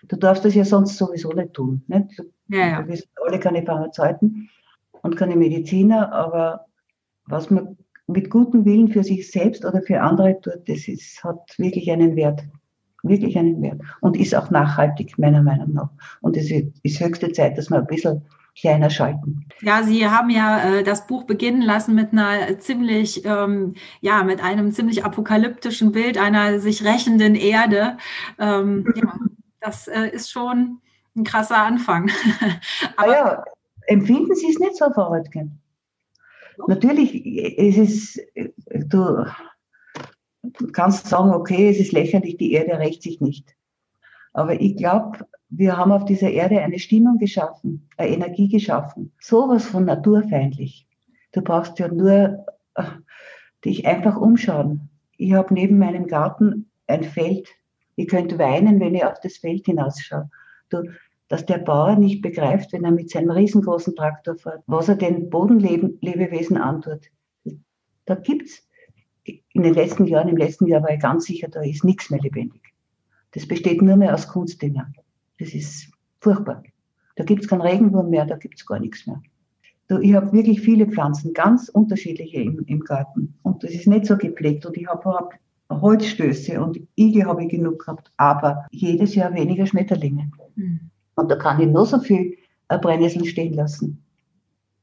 [0.09, 1.82] Du darfst das ja sonst sowieso nicht tun.
[1.89, 2.22] Nicht?
[2.49, 2.89] Ja, ja.
[2.89, 4.49] Wir sind alle keine Pharmazeuten
[5.03, 6.66] und keine Mediziner, aber
[7.26, 7.76] was man
[8.07, 12.14] mit gutem Willen für sich selbst oder für andere tut, das ist, hat wirklich einen
[12.14, 12.43] Wert.
[13.03, 13.80] Wirklich einen Wert.
[14.01, 15.91] Und ist auch nachhaltig, meiner Meinung nach.
[16.20, 18.22] Und es ist höchste Zeit, dass man ein bisschen
[18.59, 19.46] kleiner schalten.
[19.61, 24.42] Ja, Sie haben ja äh, das Buch beginnen lassen mit einer ziemlich, ähm, ja, mit
[24.42, 27.98] einem ziemlich apokalyptischen Bild einer sich rächenden Erde.
[28.38, 29.18] Ähm, ja,
[29.61, 30.80] das äh, ist schon
[31.14, 32.11] ein krasser Anfang.
[32.96, 33.44] Aber ja,
[33.86, 35.61] empfinden Sie es nicht so, Frau Röttgen?
[36.66, 37.14] Natürlich,
[37.59, 38.20] es ist,
[38.64, 39.26] du
[40.72, 43.54] kannst sagen, okay, es ist lächerlich, die Erde rächt sich nicht.
[44.32, 49.12] Aber ich glaube, wir haben auf dieser Erde eine Stimmung geschaffen, eine Energie geschaffen.
[49.20, 50.86] Sowas von naturfeindlich.
[51.32, 52.82] Du brauchst ja nur äh,
[53.64, 54.88] dich einfach umschauen.
[55.16, 57.49] Ich habe neben meinem Garten ein Feld.
[57.94, 60.30] Ich könnte weinen, wenn ich auf das Feld hinausschaue.
[60.68, 60.82] Du,
[61.28, 65.30] dass der Bauer nicht begreift, wenn er mit seinem riesengroßen Traktor fährt, was er den
[65.30, 67.07] Bodenlebewesen antut.
[68.05, 68.66] Da gibt's
[69.24, 72.20] in den letzten Jahren, im letzten Jahr war ich ganz sicher, da ist nichts mehr
[72.20, 72.62] lebendig.
[73.32, 74.94] Das besteht nur mehr aus Kunstdingern.
[75.39, 76.62] Das ist furchtbar.
[77.16, 79.22] Da gibt es keinen Regenwurm mehr, da gibt es gar nichts mehr.
[80.01, 83.34] Ich habe wirklich viele Pflanzen, ganz unterschiedliche im, im Garten.
[83.43, 84.66] Und das ist nicht so gepflegt.
[84.66, 85.39] Und ich habe hab
[85.70, 90.30] Holzstöße und Igel habe ich genug gehabt, aber jedes Jahr weniger Schmetterlinge.
[90.57, 90.80] Mhm.
[91.14, 92.37] Und da kann ich nur so viel
[92.68, 94.03] äh, Brennnesseln stehen lassen.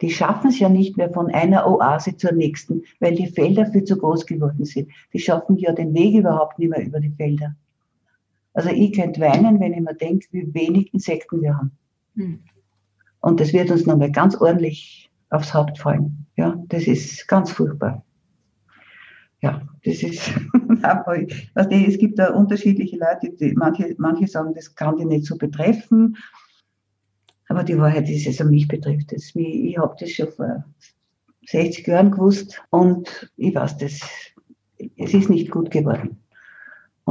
[0.02, 3.84] Die schaffen es ja nicht mehr von einer Oase zur nächsten, weil die Felder viel
[3.84, 4.90] zu groß geworden sind.
[5.14, 7.56] Die schaffen ja den Weg überhaupt nicht mehr über die Felder.
[8.54, 11.72] Also ich könnte weinen, wenn ich mir denke, wie wenig Insekten wir haben.
[12.16, 12.40] Mhm.
[13.22, 16.28] Und das wird uns nochmal ganz ordentlich aufs Haupt fallen.
[16.36, 18.04] Ja, das ist ganz furchtbar.
[19.42, 20.32] Ja, das ist,
[20.84, 21.18] aber
[21.54, 25.38] also es gibt da unterschiedliche Leute, die, manche, manche sagen, das kann die nicht so
[25.38, 26.18] betreffen.
[27.50, 29.36] Aber die Wahrheit ist, es mich betrifft es.
[29.36, 30.64] Ich habe das schon vor
[31.48, 34.00] 60 Jahren gewusst und ich weiß das.
[34.98, 36.23] Es ist nicht gut geworden.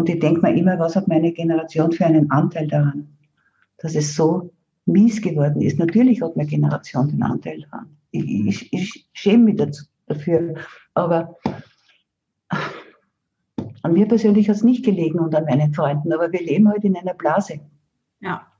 [0.03, 3.07] Und ich denke mir immer, was hat meine Generation für einen Anteil daran,
[3.79, 4.51] dass es so
[4.85, 5.79] mies geworden ist.
[5.79, 7.97] Natürlich hat meine Generation den Anteil dran.
[8.11, 10.55] Ich, ich, ich schäme mich dazu, dafür.
[10.95, 11.37] Aber
[12.49, 16.13] an mir persönlich hat es nicht gelegen und an meinen Freunden.
[16.13, 17.61] Aber wir leben heute in einer Blase.
[18.19, 18.52] Ja.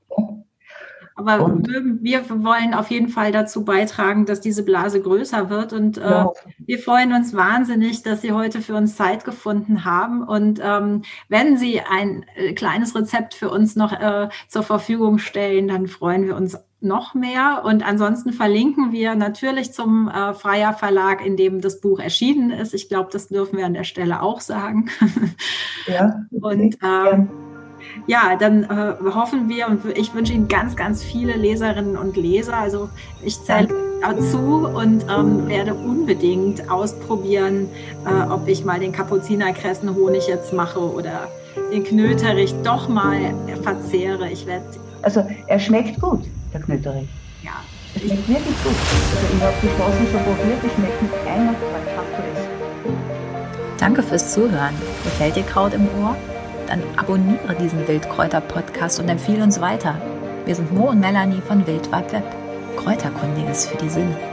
[1.15, 5.73] Aber und, wir wollen auf jeden Fall dazu beitragen, dass diese Blase größer wird.
[5.73, 6.25] Und äh,
[6.59, 10.23] wir freuen uns wahnsinnig, dass Sie heute für uns Zeit gefunden haben.
[10.23, 15.67] Und ähm, wenn Sie ein äh, kleines Rezept für uns noch äh, zur Verfügung stellen,
[15.67, 17.61] dann freuen wir uns noch mehr.
[17.63, 22.73] Und ansonsten verlinken wir natürlich zum äh, Freier Verlag, in dem das Buch erschienen ist.
[22.73, 24.89] Ich glaube, das dürfen wir an der Stelle auch sagen.
[25.85, 26.23] Ja.
[26.31, 27.27] und äh, ja,
[28.39, 32.57] dann äh, hoffen wir und ich wünsche Ihnen ganz, ganz viele Leserinnen und Leser.
[32.57, 32.89] Also
[33.21, 33.69] ich zähle
[34.01, 37.69] dazu und ähm, werde unbedingt ausprobieren,
[38.05, 41.27] äh, ob ich mal den Kapuzinerkressenhonig jetzt mache oder
[41.71, 44.29] den Knöterich doch mal verzehre.
[44.29, 44.65] Ich werde.
[45.01, 46.23] Also er schmeckt gut,
[46.53, 47.07] der Knöterich.
[47.43, 47.51] Ja.
[47.95, 48.73] Er schmeckt wirklich gut.
[48.73, 51.55] Also ich habe die Straßen schon probiert, ich schmeckt mit einer
[53.77, 54.73] Danke fürs Zuhören.
[55.03, 56.15] Gefällt dir Kraut im Ohr?
[56.73, 59.95] Dann abonniere diesen Wildkräuter-Podcast und empfehle uns weiter.
[60.45, 62.23] Wir sind Mo und Melanie von Wildweb Web.
[62.77, 64.32] Kräuterkundiges für die Sinne.